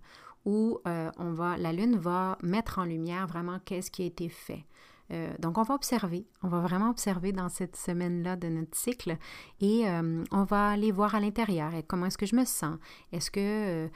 où 0.45 0.79
euh, 0.87 1.11
on 1.17 1.31
va, 1.33 1.57
la 1.57 1.73
lune 1.73 1.97
va 1.97 2.37
mettre 2.41 2.79
en 2.79 2.85
lumière 2.85 3.27
vraiment 3.27 3.59
qu'est-ce 3.65 3.91
qui 3.91 4.03
a 4.03 4.05
été 4.05 4.29
fait. 4.29 4.65
Euh, 5.11 5.33
donc, 5.39 5.57
on 5.57 5.63
va 5.63 5.75
observer, 5.75 6.25
on 6.43 6.49
va 6.49 6.59
vraiment 6.59 6.89
observer 6.89 7.31
dans 7.31 7.49
cette 7.49 7.75
semaine-là 7.75 8.35
de 8.35 8.47
notre 8.49 8.75
cycle 8.75 9.17
et 9.61 9.87
euh, 9.87 10.23
on 10.31 10.43
va 10.43 10.69
aller 10.69 10.91
voir 10.91 11.15
à 11.15 11.19
l'intérieur 11.19 11.71
comment 11.87 12.07
est-ce 12.07 12.17
que 12.17 12.25
je 12.25 12.35
me 12.35 12.45
sens? 12.45 12.77
Est-ce 13.13 13.31
que, 13.31 13.39
euh, 13.39 13.87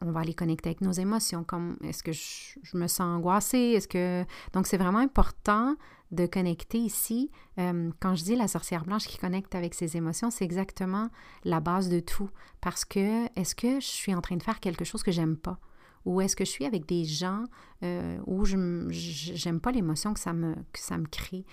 on 0.00 0.12
va 0.12 0.20
aller 0.20 0.34
connecter 0.34 0.70
avec 0.70 0.80
nos 0.80 0.92
émotions, 0.92 1.44
est-ce 1.82 2.02
que 2.02 2.12
je, 2.12 2.76
me 2.76 2.86
sens 2.86 3.00
angoissée, 3.00 3.74
est-ce 3.76 3.88
que... 3.88 4.24
Donc, 4.52 4.66
c'est 4.66 4.76
vraiment 4.76 4.98
important 4.98 5.74
de 6.12 6.26
connecter 6.26 6.78
ici. 6.78 7.32
quand 7.56 8.14
je 8.14 8.22
dis 8.22 8.36
la 8.36 8.46
sorcière 8.46 8.84
blanche 8.84 9.06
qui 9.06 9.18
connecte 9.18 9.56
avec 9.56 9.74
ses 9.74 9.96
émotions, 9.96 10.30
c'est 10.30 10.44
exactement 10.44 11.08
la 11.44 11.58
base 11.58 11.88
de 11.88 11.98
tout. 11.98 12.30
Parce 12.60 12.84
que 12.84 13.26
est-ce 13.34 13.56
que 13.56 13.80
je 13.80 13.86
suis 13.86 14.14
en 14.14 14.20
train 14.20 14.36
de 14.36 14.42
faire 14.42 14.60
quelque 14.60 14.84
chose 14.84 15.02
que 15.02 15.10
j'aime 15.10 15.36
pas? 15.36 15.58
Ou 16.06 16.20
est-ce 16.20 16.36
que 16.36 16.44
je 16.44 16.50
suis 16.50 16.64
avec 16.64 16.86
des 16.86 17.04
gens 17.04 17.44
euh, 17.82 18.18
où 18.26 18.44
je 18.44 18.56
n'aime 18.56 19.60
pas 19.60 19.72
l'émotion 19.72 20.14
que 20.14 20.20
ça, 20.20 20.32
me, 20.32 20.54
que 20.72 21.06
crée? 21.10 21.44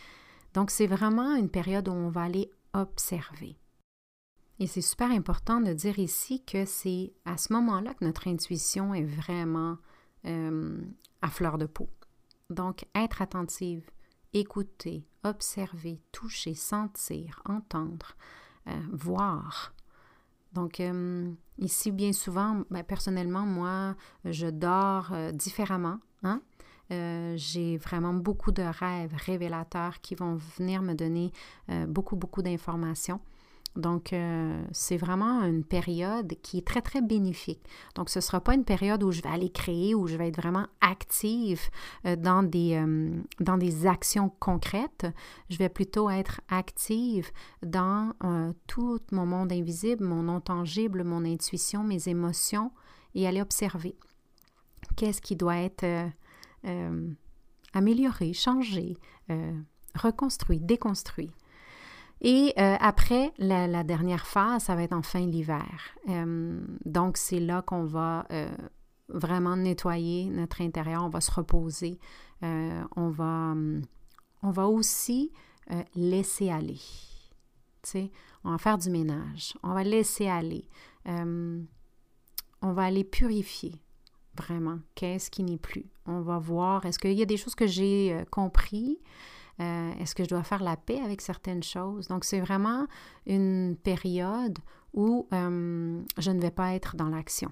Donc, 0.53 0.69
c'est 0.69 0.87
vraiment 0.87 1.35
une 1.35 1.49
période 1.49 1.89
où 1.89 1.91
on 1.91 2.09
va 2.09 2.21
aller 2.21 2.51
observer. 2.73 3.57
Et 4.59 4.67
c'est 4.67 4.81
super 4.81 5.11
important 5.11 5.59
de 5.59 5.73
dire 5.73 5.97
ici 5.97 6.43
que 6.45 6.65
c'est 6.65 7.13
à 7.25 7.37
ce 7.37 7.51
moment-là 7.53 7.95
que 7.95 8.05
notre 8.05 8.27
intuition 8.27 8.93
est 8.93 9.03
vraiment 9.03 9.77
euh, 10.25 10.79
à 11.23 11.29
fleur 11.29 11.57
de 11.57 11.65
peau. 11.65 11.89
Donc, 12.51 12.85
être 12.93 13.23
attentive, 13.23 13.89
écouter, 14.33 15.07
observer, 15.23 15.99
toucher, 16.11 16.53
sentir, 16.53 17.41
entendre, 17.45 18.15
euh, 18.67 18.79
voir, 18.91 19.73
donc, 20.53 20.79
euh, 20.79 21.31
ici, 21.57 21.91
bien 21.91 22.13
souvent, 22.13 22.61
ben, 22.69 22.83
personnellement, 22.83 23.41
moi, 23.41 23.95
je 24.25 24.47
dors 24.47 25.09
euh, 25.11 25.31
différemment. 25.31 25.97
Hein? 26.23 26.41
Euh, 26.91 27.33
j'ai 27.37 27.77
vraiment 27.77 28.13
beaucoup 28.13 28.51
de 28.51 28.61
rêves 28.61 29.13
révélateurs 29.15 29.99
qui 30.01 30.15
vont 30.15 30.35
venir 30.57 30.81
me 30.81 30.93
donner 30.93 31.31
beaucoup, 31.87 32.15
beaucoup 32.15 32.41
d'informations. 32.41 33.19
Donc, 33.75 34.13
euh, 34.13 34.63
c'est 34.71 34.97
vraiment 34.97 35.41
une 35.43 35.63
période 35.63 36.33
qui 36.43 36.59
est 36.59 36.67
très, 36.67 36.81
très 36.81 37.01
bénéfique. 37.01 37.61
Donc, 37.95 38.09
ce 38.09 38.19
ne 38.19 38.21
sera 38.21 38.39
pas 38.39 38.53
une 38.53 38.65
période 38.65 39.01
où 39.03 39.11
je 39.11 39.21
vais 39.21 39.29
aller 39.29 39.49
créer, 39.49 39.95
où 39.95 40.05
je 40.07 40.15
vais 40.15 40.27
être 40.27 40.37
vraiment 40.37 40.67
active 40.81 41.61
euh, 42.05 42.15
dans, 42.15 42.43
des, 42.43 42.75
euh, 42.75 43.19
dans 43.39 43.57
des 43.57 43.87
actions 43.87 44.29
concrètes. 44.39 45.07
Je 45.49 45.57
vais 45.57 45.69
plutôt 45.69 46.09
être 46.09 46.41
active 46.49 47.31
dans 47.63 48.13
tout 48.67 48.99
mon 49.11 49.25
monde 49.25 49.51
invisible, 49.51 50.03
mon 50.03 50.23
non 50.23 50.39
tangible, 50.39 51.03
mon 51.03 51.25
intuition, 51.25 51.83
mes 51.83 52.07
émotions 52.07 52.71
et 53.15 53.27
aller 53.27 53.41
observer 53.41 53.95
qu'est-ce 54.95 55.21
qui 55.21 55.35
doit 55.35 55.57
être 55.57 55.85
amélioré, 57.73 58.33
changé, 58.33 58.97
reconstruit, 59.95 60.59
déconstruit. 60.59 61.31
Et 62.23 62.53
euh, 62.57 62.77
après, 62.79 63.33
la, 63.37 63.83
dernière 63.83 64.25
phase, 64.25 64.63
ça 64.63 64.75
va 64.75 64.83
être 64.83 64.93
enfin 64.93 65.25
l'hiver. 65.25 65.67
Euh, 66.07 66.61
donc, 66.85 67.17
c'est 67.17 67.41
là 67.41 67.61
qu'on 67.61 67.83
va 67.83 68.25
euh, 68.31 68.49
vraiment 69.09 69.57
nettoyer 69.57 70.29
notre 70.29 70.61
intérieur, 70.61 71.03
on 71.03 71.09
va 71.09 71.19
se 71.19 71.31
reposer, 71.31 71.99
on, 72.41 73.09
va, 73.09 73.53
on 74.41 74.51
va 74.51 74.67
aussi 74.67 75.31
laisser 75.95 76.49
aller. 76.49 76.79
On 78.43 78.51
va 78.51 78.57
faire 78.57 78.77
du 78.77 78.89
ménage, 78.89 79.53
on 79.63 79.73
va 79.73 79.83
laisser 79.83 80.27
aller, 80.27 80.67
on 81.05 81.63
va 82.61 82.83
aller 82.83 83.05
purifier 83.05 83.75
vraiment 84.35 84.79
qu'est-ce 84.95 85.31
qui 85.31 85.43
n'est 85.43 85.57
plus. 85.57 85.85
On 86.05 86.19
va 86.19 86.37
voir, 86.37 86.85
est-ce 86.85 86.99
qu'il 86.99 87.13
y 87.13 87.21
a 87.21 87.25
des 87.25 87.37
choses 87.37 87.55
que 87.55 87.67
j'ai 87.67 88.25
compris, 88.29 88.99
euh, 89.59 89.93
est-ce 89.99 90.15
que 90.15 90.23
je 90.23 90.29
dois 90.29 90.43
faire 90.43 90.63
la 90.63 90.77
paix 90.77 90.99
avec 90.99 91.21
certaines 91.21 91.63
choses? 91.63 92.07
Donc, 92.07 92.23
c'est 92.23 92.39
vraiment 92.39 92.87
une 93.25 93.75
période 93.81 94.57
où 94.93 95.27
euh, 95.33 96.01
je 96.17 96.31
ne 96.31 96.41
vais 96.41 96.51
pas 96.51 96.73
être 96.73 96.95
dans 96.95 97.09
l'action. 97.09 97.51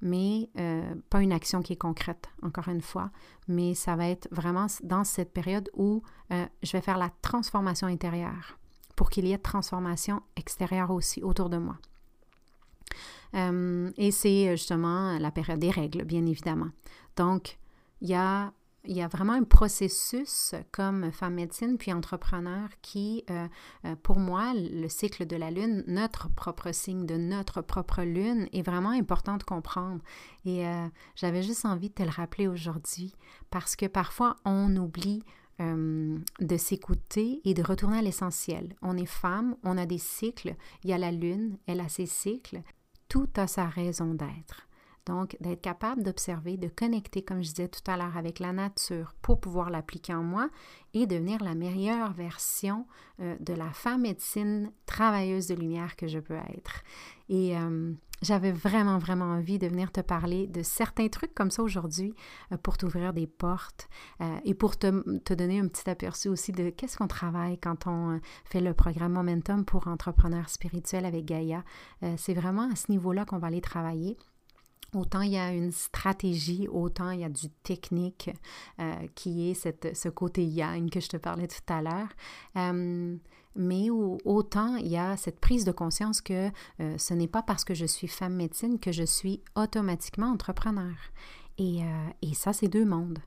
Mais 0.00 0.48
euh, 0.58 0.94
pas 1.10 1.22
une 1.22 1.32
action 1.32 1.60
qui 1.60 1.72
est 1.72 1.76
concrète, 1.76 2.28
encore 2.42 2.68
une 2.68 2.80
fois, 2.80 3.10
mais 3.48 3.74
ça 3.74 3.96
va 3.96 4.08
être 4.08 4.28
vraiment 4.30 4.66
dans 4.82 5.04
cette 5.04 5.32
période 5.32 5.68
où 5.74 6.02
je 6.30 6.72
vais 6.72 6.80
faire 6.80 6.98
la 6.98 7.10
transformation 7.20 7.88
intérieure 7.88 8.58
pour 8.94 9.10
qu'il 9.10 9.26
y 9.26 9.32
ait 9.32 9.38
transformation 9.38 10.22
extérieure 10.36 10.90
aussi 10.90 11.22
autour 11.22 11.48
de 11.48 11.58
moi. 11.58 11.78
et 13.34 14.10
c'est 14.12 14.56
justement 14.56 15.18
la 15.18 15.30
période 15.32 15.58
des 15.58 15.70
règles, 15.70 16.04
bien 16.04 16.24
évidemment. 16.26 16.70
Donc, 17.16 17.58
il 18.00 18.08
y 18.08 18.14
a 18.14 18.52
il 18.84 18.96
y 18.96 19.02
a 19.02 19.08
vraiment 19.08 19.32
un 19.32 19.44
processus 19.44 20.54
comme 20.70 21.10
femme 21.12 21.34
médecine 21.34 21.76
puis 21.78 21.92
entrepreneur 21.92 22.68
qui, 22.80 23.24
euh, 23.30 23.46
euh, 23.84 23.96
pour 24.02 24.18
moi, 24.18 24.52
le 24.54 24.88
cycle 24.88 25.26
de 25.26 25.36
la 25.36 25.50
lune, 25.50 25.84
notre 25.86 26.28
propre 26.30 26.72
signe 26.72 27.04
de 27.04 27.16
notre 27.16 27.60
propre 27.60 28.02
lune, 28.02 28.48
est 28.52 28.62
vraiment 28.62 28.90
important 28.90 29.36
de 29.36 29.42
comprendre. 29.42 30.00
Et 30.44 30.66
euh, 30.66 30.86
j'avais 31.16 31.42
juste 31.42 31.64
envie 31.64 31.88
de 31.88 31.94
te 31.94 32.02
le 32.02 32.10
rappeler 32.10 32.46
aujourd'hui 32.46 33.14
parce 33.50 33.76
que 33.76 33.86
parfois 33.86 34.36
on 34.44 34.74
oublie 34.76 35.22
de 35.60 36.56
s'écouter 36.56 37.40
et 37.44 37.52
de 37.52 37.64
retourner 37.64 37.98
à 37.98 38.02
l'essentiel. 38.02 38.76
On 38.80 38.96
est 38.96 39.06
femme, 39.06 39.56
on 39.64 39.76
a 39.76 39.86
des 39.86 39.98
cycles, 39.98 40.54
il 40.84 40.90
y 40.90 40.92
a 40.92 40.98
la 40.98 41.10
lune, 41.10 41.58
elle 41.66 41.80
a 41.80 41.88
ses 41.88 42.06
cycles, 42.06 42.62
tout 43.08 43.28
a 43.34 43.48
sa 43.48 43.66
raison 43.66 44.14
d'être. 44.14 44.67
Donc, 45.08 45.38
d'être 45.40 45.62
capable 45.62 46.02
d'observer, 46.02 46.58
de 46.58 46.68
connecter, 46.68 47.22
comme 47.22 47.42
je 47.42 47.48
disais 47.48 47.68
tout 47.68 47.90
à 47.90 47.96
l'heure, 47.96 48.18
avec 48.18 48.40
la 48.40 48.52
nature 48.52 49.14
pour 49.22 49.40
pouvoir 49.40 49.70
l'appliquer 49.70 50.12
en 50.12 50.22
moi 50.22 50.50
et 50.92 51.06
devenir 51.06 51.42
la 51.42 51.54
meilleure 51.54 52.12
version 52.12 52.86
euh, 53.20 53.34
de 53.40 53.54
la 53.54 53.70
femme 53.70 54.02
médecine 54.02 54.70
travailleuse 54.84 55.46
de 55.46 55.54
lumière 55.54 55.96
que 55.96 56.08
je 56.08 56.18
peux 56.18 56.36
être. 56.36 56.82
Et 57.30 57.56
euh, 57.56 57.94
j'avais 58.20 58.52
vraiment, 58.52 58.98
vraiment 58.98 59.24
envie 59.24 59.58
de 59.58 59.66
venir 59.66 59.92
te 59.92 60.02
parler 60.02 60.46
de 60.46 60.62
certains 60.62 61.08
trucs 61.08 61.34
comme 61.34 61.50
ça 61.50 61.62
aujourd'hui 61.62 62.12
euh, 62.52 62.58
pour 62.58 62.76
t'ouvrir 62.76 63.14
des 63.14 63.26
portes 63.26 63.88
et 64.44 64.52
pour 64.52 64.78
te, 64.78 65.18
te, 65.20 65.32
donner 65.32 65.58
un 65.58 65.68
petit 65.68 65.88
aperçu 65.88 66.28
aussi 66.28 66.52
de 66.52 66.68
qu'est-ce 66.68 66.98
qu'on 66.98 67.08
travaille 67.08 67.56
quand 67.56 67.86
on 67.86 68.20
fait 68.44 68.60
le 68.60 68.74
programme 68.74 69.12
Momentum 69.12 69.64
pour 69.64 69.88
entrepreneurs 69.88 70.50
spirituels 70.50 71.06
avec 71.06 71.24
Gaïa. 71.24 71.64
C'est 72.16 72.34
vraiment 72.34 72.70
à 72.70 72.76
ce 72.76 72.90
niveau-là 72.92 73.24
qu'on 73.24 73.38
va 73.38 73.46
aller 73.46 73.62
travailler. 73.62 74.18
Autant 74.94 75.20
il 75.20 75.32
y 75.32 75.36
a 75.36 75.52
une 75.52 75.72
stratégie, 75.72 76.66
autant 76.68 77.10
il 77.10 77.20
y 77.20 77.24
a 77.24 77.28
du 77.28 77.50
technique 77.62 78.30
euh, 78.80 78.94
qui 79.14 79.50
est 79.50 79.54
ce 79.94 80.08
côté 80.08 80.44
yang 80.44 80.88
que 80.90 81.00
je 81.00 81.08
te 81.08 81.16
parlais 81.18 81.46
tout 81.46 81.72
à 81.72 81.82
l'heure. 81.82 82.08
Euh, 82.56 83.16
mais 83.54 83.90
autant 83.90 84.76
il 84.76 84.88
y 84.88 84.96
a 84.96 85.16
cette 85.16 85.40
prise 85.40 85.64
de 85.64 85.72
conscience 85.72 86.20
que 86.20 86.50
euh, 86.80 86.96
ce 86.96 87.12
n'est 87.12 87.26
pas 87.26 87.42
parce 87.42 87.64
que 87.64 87.74
je 87.74 87.86
suis 87.86 88.08
femme 88.08 88.34
médecine 88.34 88.78
que 88.78 88.92
je 88.92 89.02
suis 89.02 89.42
automatiquement 89.56 90.28
entrepreneur. 90.28 90.94
Et, 91.58 91.80
et 92.22 92.34
ça, 92.34 92.52
c'est 92.52 92.68
deux 92.68 92.84
mondes. 92.84 93.18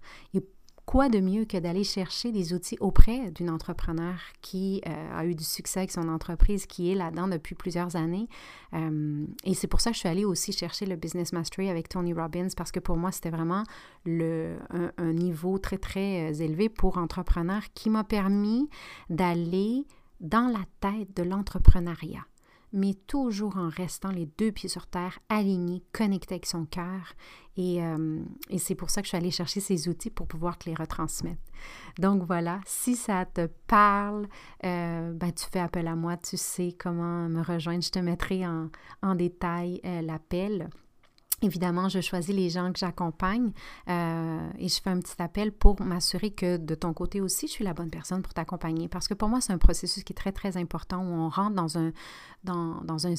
Quoi 0.86 1.10
de 1.10 1.20
mieux 1.20 1.46
que 1.46 1.58
d'aller 1.58 1.84
chercher 1.84 2.32
des 2.32 2.54
outils 2.54 2.78
auprès 2.80 3.32
d'une 3.32 3.50
entrepreneur 3.50 4.15
qui 4.41 4.82
euh, 4.88 5.17
a 5.17 5.26
eu 5.26 5.36
du 5.36 5.44
succès 5.44 5.82
avec 5.82 5.91
son 5.91 6.10
entreprise, 6.10 6.65
qui 6.65 6.91
est 6.91 6.96
là-dedans 6.96 7.28
depuis 7.28 7.56
plusieurs 7.56 7.96
années? 7.96 8.28
Euh, 8.74 9.26
et 9.44 9.54
c'est 9.54 9.67
pour 9.67 9.82
ça 9.82 9.91
que 9.91 9.96
je 9.96 10.00
suis 10.00 10.10
allée 10.10 10.26
aussi 10.26 10.52
chercher 10.52 10.86
le 10.86 10.96
Business 10.96 11.34
Mastery 11.34 11.70
avec 11.70 11.89
Tony 11.89 12.13
Robbins, 12.13 12.48
parce 12.56 12.72
que 12.72 12.80
pour 12.80 12.98
moi, 12.98 13.12
c'était 13.12 13.30
vraiment 13.30 13.63
le, 14.06 14.58
un, 14.98 15.13
niveau 15.13 15.58
très, 15.58 15.78
très 15.78 16.32
euh, 16.32 16.44
élevé 16.44 16.70
pour 16.70 16.98
entrepreneurs 16.98 17.64
qui 17.74 17.89
m'a 17.89 18.03
permis 18.03 18.70
d'aller 19.10 19.86
dans 20.20 20.47
la 20.47 20.64
tête 20.80 21.16
de 21.16 21.24
l'entrepreneuriat 21.24 22.26
mais 22.74 22.93
toujours 22.93 23.57
en 23.57 23.69
restant 23.69 24.11
les 24.11 24.28
deux 24.38 24.51
pieds 24.51 24.69
sur 24.69 24.88
terre, 24.88 25.19
alignés, 25.30 25.84
connectés 25.91 26.36
avec 26.36 26.45
son 26.45 26.65
cœur. 26.65 27.13
Et, 27.57 27.84
euh, 27.84 28.24
et 28.49 28.59
c'est 28.59 28.76
pour 28.76 28.89
ça 28.89 29.01
que 29.01 29.05
je 29.05 29.09
suis 29.09 29.17
allée 29.17 29.32
chercher 29.32 29.59
ces 29.59 29.89
outils 29.89 30.09
pour 30.09 30.28
pouvoir 30.28 30.57
te 30.57 30.69
les 30.69 30.76
retransmettre. 30.76 31.41
Donc 31.99 32.24
voilà, 32.24 32.61
si 32.65 32.95
ça 32.95 33.26
te 33.26 33.47
parle, 33.67 34.28
euh, 34.63 35.11
ben, 35.13 35.32
tu 35.34 35.45
fais 35.51 35.59
appel 35.59 35.88
à 35.88 35.95
moi, 35.95 36.17
tu 36.17 36.38
sais 36.38 36.76
comment 36.80 37.28
me 37.28 37.41
rejoindre. 37.41 37.84
Je 37.84 37.91
te 37.91 37.99
mettrai 37.99 38.47
en, 38.47 38.69
en 39.01 39.15
détail 39.15 39.82
euh, 39.86 40.01
l'appel. 40.01 40.69
Évidemment, 41.44 41.89
je 41.89 42.02
choisis 42.02 42.36
les 42.36 42.50
gens 42.52 42.72
que 42.72 42.78
j'accompagne 42.78 43.52
euh, 43.89 44.50
et 44.60 44.70
je 44.70 44.80
fais 44.80 44.92
un 44.92 45.00
petit 45.00 45.20
appel 45.20 45.52
pour 45.52 45.82
m'assurer 45.82 46.30
que 46.30 46.58
de 46.58 46.76
ton 46.76 46.94
côté 46.94 47.20
aussi, 47.20 47.48
je 47.48 47.54
suis 47.54 47.64
la 47.64 47.74
bonne 47.74 47.89
personne 47.89 48.22
pour 48.22 48.34
t'accompagner. 48.34 48.88
Parce 48.88 49.08
que 49.08 49.16
pour 49.16 49.28
moi, 49.28 49.42
c'est 49.42 49.52
un 49.52 49.58
processus 49.58 50.04
qui 50.04 50.14
est 50.14 50.16
très, 50.16 50.32
très 50.32 50.56
important 50.58 51.02
où 51.04 51.12
on 51.12 51.30
rentre 51.30 51.56
dans, 51.56 51.80
un, 51.80 51.94
dans, 52.44 52.82
dans 52.82 53.08
un, 53.08 53.16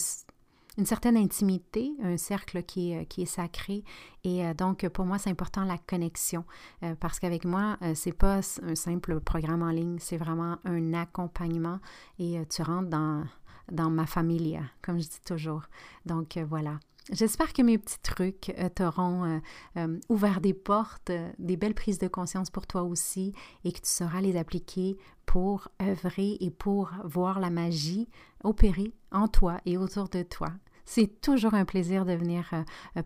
une 0.79 0.87
certaine 0.87 1.17
intimité, 1.17 1.97
un 2.01 2.17
cercle 2.17 2.63
qui 2.63 2.93
est, 2.93 3.07
qui 3.07 3.23
est 3.23 3.27
sacré. 3.27 3.83
Et 4.23 4.47
euh, 4.47 4.55
donc, 4.55 4.89
pour 4.91 5.05
moi, 5.05 5.19
c'est 5.19 5.31
important 5.31 5.65
la 5.65 5.79
connexion. 5.79 6.45
Euh, 6.85 6.95
parce 6.95 7.19
qu'avec 7.19 7.45
moi, 7.45 7.77
c'est 7.95 8.17
pas 8.17 8.39
un 8.63 8.77
simple 8.77 9.19
programme 9.19 9.63
en 9.63 9.71
ligne, 9.71 9.97
c'est 9.99 10.17
vraiment 10.17 10.59
un 10.65 10.95
accompagnement 10.95 11.81
et 12.21 12.41
tu 12.49 12.63
rentres 12.63 12.89
dans, 12.89 13.25
dans 13.73 13.91
ma 13.91 14.07
famille, 14.07 14.61
comme 14.81 15.01
je 15.01 15.09
dis 15.09 15.21
toujours. 15.25 15.63
Donc, 16.07 16.39
voilà. 16.49 16.79
J'espère 17.11 17.53
que 17.53 17.63
mes 17.63 17.79
petits 17.79 18.01
trucs 18.01 18.55
euh, 18.59 18.69
t'auront 18.69 19.25
euh, 19.25 19.39
euh, 19.77 19.99
ouvert 20.09 20.41
des 20.41 20.55
portes, 20.55 21.11
des 21.39 21.57
belles 21.57 21.75
prises 21.75 21.99
de 21.99 22.07
conscience 22.07 22.51
pour 22.51 22.67
toi 22.67 22.83
aussi 22.83 23.33
et 23.65 23.73
que 23.73 23.81
tu 23.81 23.91
sauras 23.91 24.21
les 24.21 24.37
appliquer 24.37 24.97
pour 25.27 25.69
œuvrer 25.81 26.37
et 26.41 26.51
pour 26.51 26.91
voir 27.05 27.41
la 27.41 27.51
magie 27.51 28.09
opérer 28.45 28.93
en 29.11 29.27
toi 29.27 29.59
et 29.67 29.77
autour 29.77 30.09
de 30.09 30.23
toi. 30.23 30.49
C'est 30.85 31.21
toujours 31.21 31.55
un 31.55 31.65
plaisir 31.65 32.05
de 32.05 32.13
venir 32.13 32.51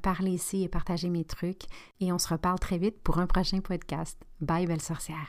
parler 0.01 0.31
ici 0.31 0.63
et 0.63 0.69
partager 0.69 1.11
mes 1.11 1.25
trucs 1.25 1.65
et 2.01 2.11
on 2.11 2.19
se 2.19 2.29
reparle 2.29 2.59
très 2.59 2.79
vite 2.79 3.01
pour 3.03 3.19
un 3.19 3.27
prochain 3.27 3.61
podcast. 3.61 4.19
Bye 4.41 4.67
belle 4.67 4.81
sorcière. 4.81 5.29